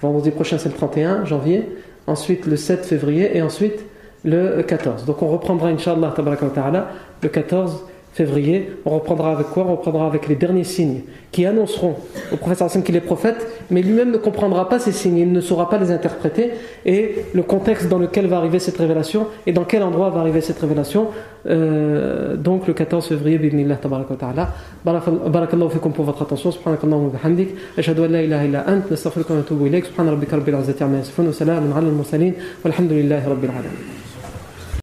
[0.00, 1.68] Vendredi prochain, c'est le 31 janvier.
[2.06, 3.36] Ensuite, le 7 février.
[3.36, 3.84] Et ensuite,
[4.24, 5.04] le 14.
[5.04, 6.14] Donc, on reprendra, Inch'Allah,
[7.22, 9.64] le 14 février, on reprendra avec quoi?
[9.66, 11.02] On reprendra avec les derniers signes
[11.32, 11.94] qui annonceront
[12.32, 15.40] au prophète Hassan qu'il est prophète, mais lui-même ne comprendra pas ces signes, il ne
[15.40, 16.50] saura pas les interpréter,
[16.84, 20.40] et le contexte dans lequel va arriver cette révélation, et dans quel endroit va arriver
[20.40, 21.08] cette révélation,
[21.46, 24.48] euh, donc le 14 février, b'idnillah tabaraka ta'ala.
[24.84, 29.32] Barakallahu fikum pour votre attention, subhanakallahu wa bihamdik, ashhadu an la ilaha illa ant, nastaghfiruka
[29.32, 31.90] wa natubu ilayk, subhana rabbika rabbil yasifun, wa salamun ala.